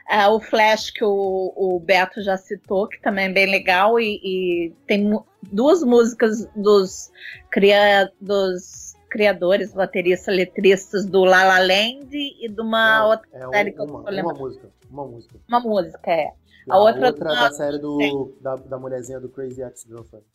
[0.10, 4.20] É, o Flash, que o, o Beto já citou, que também é bem legal, e,
[4.24, 5.08] e tem
[5.52, 7.12] duas músicas dos,
[7.52, 13.50] cria, dos criadores, bateristas, letristas do La La Land e de uma Não, outra é
[13.50, 14.40] série que eu uma, tô uma lembrando.
[14.40, 14.70] música.
[14.90, 15.36] Uma música.
[15.48, 16.39] uma música, é.
[16.68, 20.26] A outra- outra da série do, da, da mulherzinha do Crazy Ex-Girlfriend.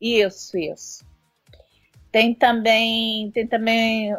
[0.00, 1.04] Isso, isso.
[2.12, 3.30] Tem também.
[3.32, 4.12] Tem também.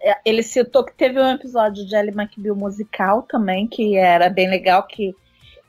[0.00, 4.48] é, Ele citou que teve um episódio de Ellie McBeal musical também, que era bem
[4.48, 4.82] legal.
[4.84, 5.14] Que,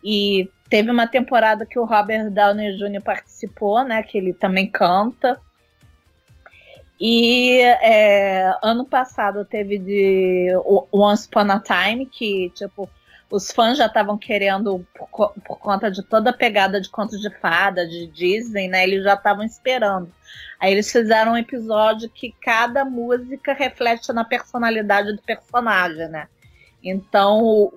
[0.03, 3.01] e teve uma temporada que o Robert Downey Jr.
[3.03, 4.03] participou, né?
[4.03, 5.39] Que ele também canta.
[7.01, 10.49] E é, ano passado teve de
[10.91, 12.89] Once Upon a Time, que tipo,
[13.31, 17.29] os fãs já estavam querendo, por, por conta de toda a pegada de contos de
[17.29, 18.83] fada, de Disney, né?
[18.83, 20.11] Eles já estavam esperando.
[20.59, 26.27] Aí eles fizeram um episódio que cada música reflete na personalidade do personagem, né?
[26.83, 27.73] Então, o,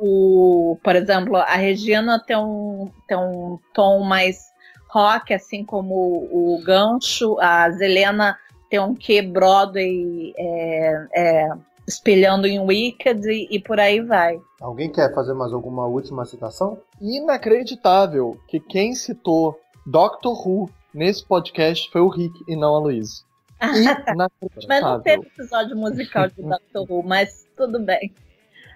[0.73, 4.53] o- por exemplo, a Regina tem um, tem um tom mais
[4.89, 8.39] rock, assim como o, o Gancho, a Zelena
[8.71, 11.49] tem um quê Broadway é, é,
[11.87, 14.39] espelhando em Wicked e, e por aí vai.
[14.61, 16.79] Alguém quer fazer mais alguma última citação?
[17.01, 23.23] Inacreditável que quem citou Doctor Who nesse podcast foi o Rick e não a Luísa.
[23.61, 24.67] Inacreditável.
[24.69, 28.13] Mas não teve episódio musical de Doctor Who, mas tudo bem.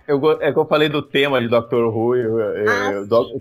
[0.09, 2.17] Eu, é que eu falei do tema de Doctor Who.
[2.17, 3.41] eu- eu- Ah, eu-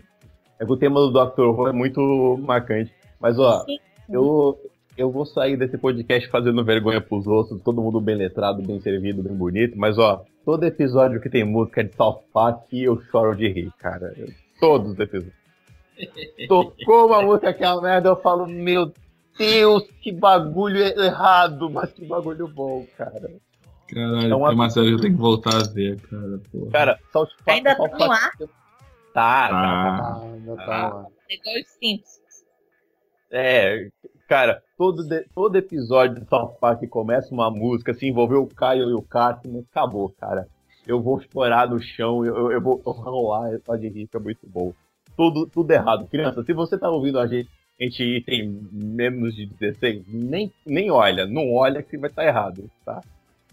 [0.59, 2.93] é que o tema do Doctor Who é muito marcante.
[3.20, 3.78] Mas, ó, Sim.
[4.09, 4.59] eu,
[4.98, 9.22] eu vou sair desse podcast fazendo vergonha pros outros, todo mundo bem letrado, bem servido,
[9.24, 9.78] bem bonito.
[9.78, 14.14] Mas, ó, todo episódio que tem música de South Park, eu choro de rir, cara.
[14.18, 14.30] Eu-
[14.60, 15.34] Todos os episódios.
[16.48, 18.91] Tocou uma música aquela merda, eu falo, meu
[19.38, 23.32] Deus, que bagulho errado, mas que bagulho bom, cara.
[23.88, 26.39] Caralho, É uma- é uma série que eu tenho que voltar a ver, cara.
[26.52, 26.72] Porra.
[26.72, 27.50] Cara, South Park.
[27.58, 28.32] Ainda South tá no Park- ar,
[29.14, 30.56] Tá, tá, tá.
[30.58, 32.43] Ah, tá é igual os Simpsons.
[33.32, 33.89] É,
[34.28, 38.47] cara, todo, de- todo episódio de South Park que começa uma música, se envolveu o
[38.53, 40.47] Caio e o Cartman, acabou, cara.
[40.86, 44.73] Eu vou chorar no chão, eu, eu- vou rolar só de rir, é muito bom.
[45.17, 46.07] Tudo, tudo errado.
[46.07, 47.49] Criança, se você tá ouvindo a gente,
[47.80, 52.69] a gente tem menos de 16, nem, nem olha, não olha que vai estar errado,
[52.86, 53.01] tá?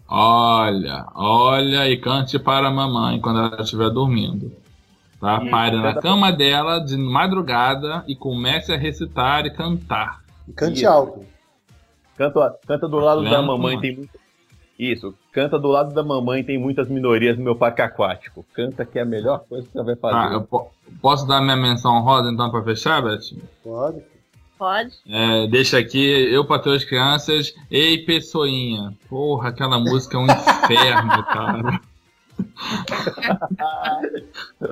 [0.07, 4.51] Olha, olha e cante para a mamãe quando ela estiver dormindo.
[5.19, 5.39] Tá?
[5.49, 10.21] Pare na cama dela de madrugada e comece a recitar e cantar.
[10.47, 10.87] E cante Isso.
[10.89, 11.25] alto.
[12.17, 13.81] Canta, canta do lado da mamãe, mano?
[13.81, 14.19] tem muito.
[14.77, 18.43] Isso, canta do lado da mamãe, tem muitas minorias no meu parque aquático.
[18.53, 20.29] Canta que é a melhor coisa que você vai fazer.
[20.29, 20.71] Tá, eu po-
[21.01, 23.19] posso dar minha menção rosa então para fechar, Beth?
[23.63, 24.01] Pode.
[24.57, 24.91] Pode?
[25.07, 25.99] É, deixa aqui,
[26.33, 27.53] eu para tuas crianças.
[27.69, 28.93] Ei, pessoinha.
[29.09, 31.81] Porra, aquela música é um inferno, cara.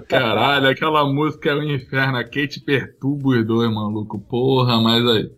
[0.08, 2.18] Caralho, aquela música é um inferno.
[2.18, 4.20] A Kate perturba os dois, maluco.
[4.20, 5.32] Porra, mas aí.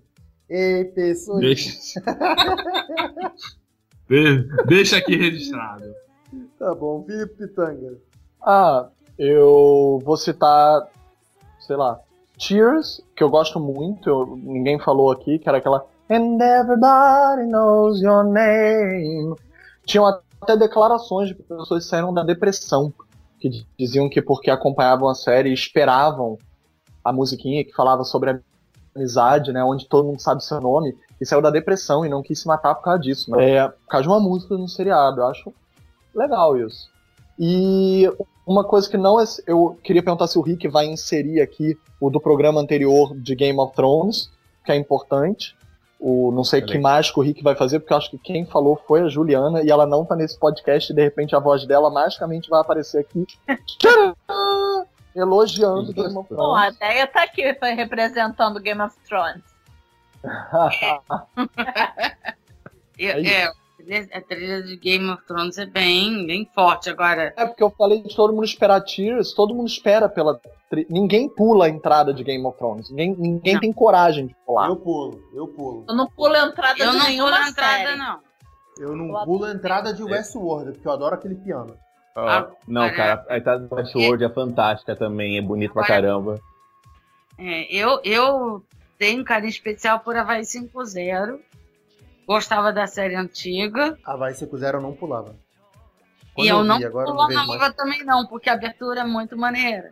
[0.50, 1.40] Ei, pessoa.
[1.40, 2.00] Deixa.
[4.10, 5.94] De- deixa aqui registrado.
[6.60, 7.98] Tá bom, Felipe Pitanga.
[8.46, 10.88] Ah, eu vou citar,
[11.60, 12.00] sei lá,
[12.38, 18.02] Cheers, que eu gosto muito, eu- ninguém falou aqui, que era aquela And everybody knows
[18.02, 19.34] your name.
[19.86, 22.94] Tinham até declarações de pessoas que saíram da depressão,
[23.40, 26.38] que di- diziam que porque acompanhavam a série e esperavam
[27.04, 28.40] a musiquinha que falava sobre a
[28.96, 32.40] amizade, né, onde todo mundo sabe seu nome, e saiu da depressão e não quis
[32.40, 33.32] se matar por causa disso.
[33.32, 33.52] né?
[33.52, 35.54] É, por causa de uma música no seriado, eu acho
[36.14, 36.90] legal isso.
[37.40, 38.12] E
[38.46, 39.24] uma coisa que não é.
[39.48, 43.60] Eu queria perguntar se o Rick vai inserir aqui o do programa anterior de Game
[43.60, 44.30] of Thrones,
[44.64, 45.56] que é importante.
[46.00, 46.84] O, não sei que Excelente.
[46.84, 49.72] mágico o Rick vai fazer, porque eu acho que quem falou foi a Juliana e
[49.72, 53.26] ela não tá nesse podcast e de repente a voz dela magicamente vai aparecer aqui.
[53.80, 54.14] Tcharam!
[55.16, 56.80] Elogiando Game of Bom, a Thrones.
[56.80, 59.44] Deia tá aqui foi representando Game of Thrones.
[63.00, 63.32] É isso.
[63.34, 66.90] É, a trilha- de Game of Thrones é bem, bem forte.
[66.90, 70.40] Agora, É porque eu falei de todo mundo esperar Tears, todo mundo espera pela.
[70.70, 72.90] tri- Ninguém pula a entrada de Game of Thrones.
[72.92, 73.60] Ninguém, ninguém Não.
[73.62, 74.70] tem coragem de pular.
[74.70, 75.86] Eu pulo, eu pulo.
[75.90, 77.98] Eu não pulo a entrada eu de não nenhuma entrada, série.
[77.98, 78.20] não.
[78.80, 81.76] Eu não Eu pulo a entrada de Westworld, porque eu adoro aquele piano.
[82.16, 86.40] Ah, não, cara, a entrada do Westworld é fantástica também, é bonito pra caramba.
[87.38, 88.64] É, eu, eu
[88.98, 91.40] tenho um carinho especial por Havaí 5.0.
[92.26, 93.98] Gostava da série antiga.
[94.06, 95.36] A Vai 5-0 eu não pulava.
[96.34, 97.76] Quando e eu, não vi, agora eu pulo não a vejo nova mais.
[97.76, 99.92] também não, porque a abertura é muito maneira.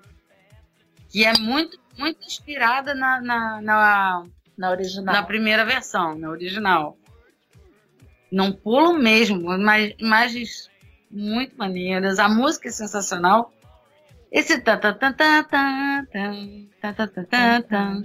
[1.09, 4.25] Que é muito, muito inspirada na, na, na,
[4.57, 5.13] Na original.
[5.13, 6.97] na primeira versão, na original.
[8.31, 10.70] Não pulo mesmo, mas imagens
[11.11, 12.19] muito maneiras.
[12.19, 13.51] A música é sensacional.
[14.31, 16.33] Esse tá tá tá tá tá tá
[16.81, 17.97] tá tá tá tá tá.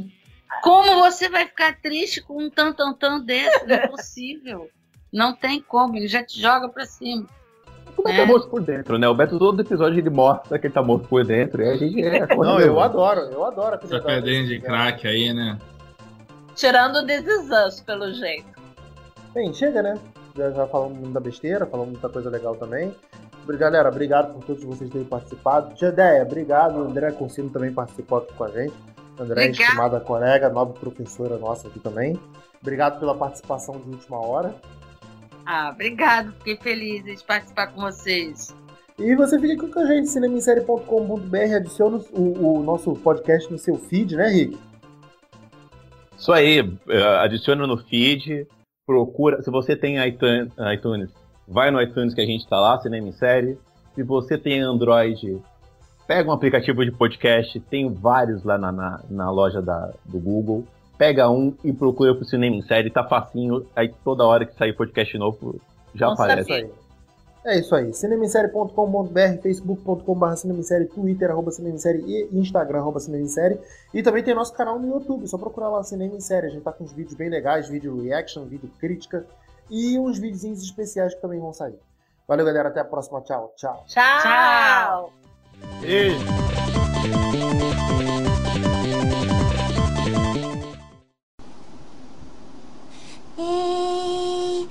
[0.62, 3.64] Como você vai ficar triste com um tan tan tan desse?
[3.66, 4.68] Não é possível.
[5.12, 7.26] Não tem como, ele já te joga pra cima.
[7.94, 8.22] Como é que É.
[8.22, 9.08] tá morto por dentro, né?
[9.08, 11.62] O Beto todo episódio ele mostra que ele tá morto por dentro.
[11.62, 12.26] E a gente é.
[12.36, 15.58] Não, eu adoro, eu adoro aquele Essa pedrinha de crack aí, né?
[16.54, 18.48] Tirando o This pelo jeito.
[19.32, 19.94] Bem, chega, né?
[20.36, 22.94] Já, já falamos muita besteira, falamos muita coisa legal também.
[23.42, 25.76] Obrigado, Galera, obrigado por todos vocês terem participado.
[25.76, 26.82] Jadeia, obrigado.
[26.82, 28.74] André Consino também participou aqui com a gente.
[29.18, 29.50] André, Obrigada.
[29.50, 32.18] estimada colega, nova professora nossa aqui também.
[32.60, 34.54] Obrigado pela participação de última hora.
[35.46, 36.32] Ah, obrigado.
[36.38, 38.54] Fiquei feliz de participar com vocês.
[38.98, 43.76] E você fica aqui com a gente, cinemissérie.com.br, adiciona o, o nosso podcast no seu
[43.76, 44.58] feed, né, Rick?
[46.18, 46.58] Isso aí,
[46.88, 48.46] eh, adiciona no feed,
[48.86, 49.42] procura.
[49.42, 51.10] Se você tem iTunes, iTunes,
[51.46, 53.58] vai no iTunes que a gente tá lá, Cinema em Série.
[53.94, 55.38] Se você tem Android,
[56.06, 60.64] pega um aplicativo de podcast, tem vários lá na, na, na loja da, do Google.
[60.96, 63.66] Pega um e procura pro Cinema em Série, tá facinho.
[63.74, 65.60] Aí toda hora que sair podcast novo,
[65.94, 66.52] já É aparece.
[66.52, 66.70] aí.
[67.46, 67.92] É isso aí.
[67.94, 73.60] cinemissérie.com.br, facebook.com.br cinemissérie, twitter, arroba cinemissérie e instagram, arroba cinemissérie.
[73.94, 76.48] E também tem nosso canal no YouTube, só procurar lá Cinema em Série.
[76.48, 79.24] A gente tá com uns vídeos bem legais, vídeo reaction, vídeo crítica
[79.70, 81.78] e uns videozinhos especiais que também vão sair.
[82.26, 82.68] Valeu, galera.
[82.68, 83.20] Até a próxima.
[83.20, 83.84] Tchau, tchau.
[83.86, 84.22] Tchau!
[84.22, 85.12] Tchau.
[85.80, 86.18] Beijo.
[93.38, 94.68] Ei,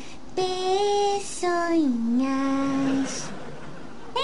[2.25, 3.29] pessoinhas.
[4.15, 4.23] Ei,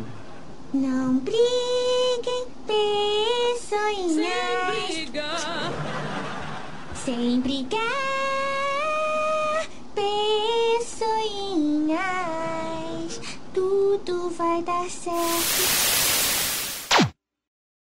[0.73, 4.29] Não briguem, pessoinhas.
[6.95, 7.81] Sem brigar,
[9.95, 11.99] pessoinhas.
[13.55, 15.78] Tudo vai dar certo.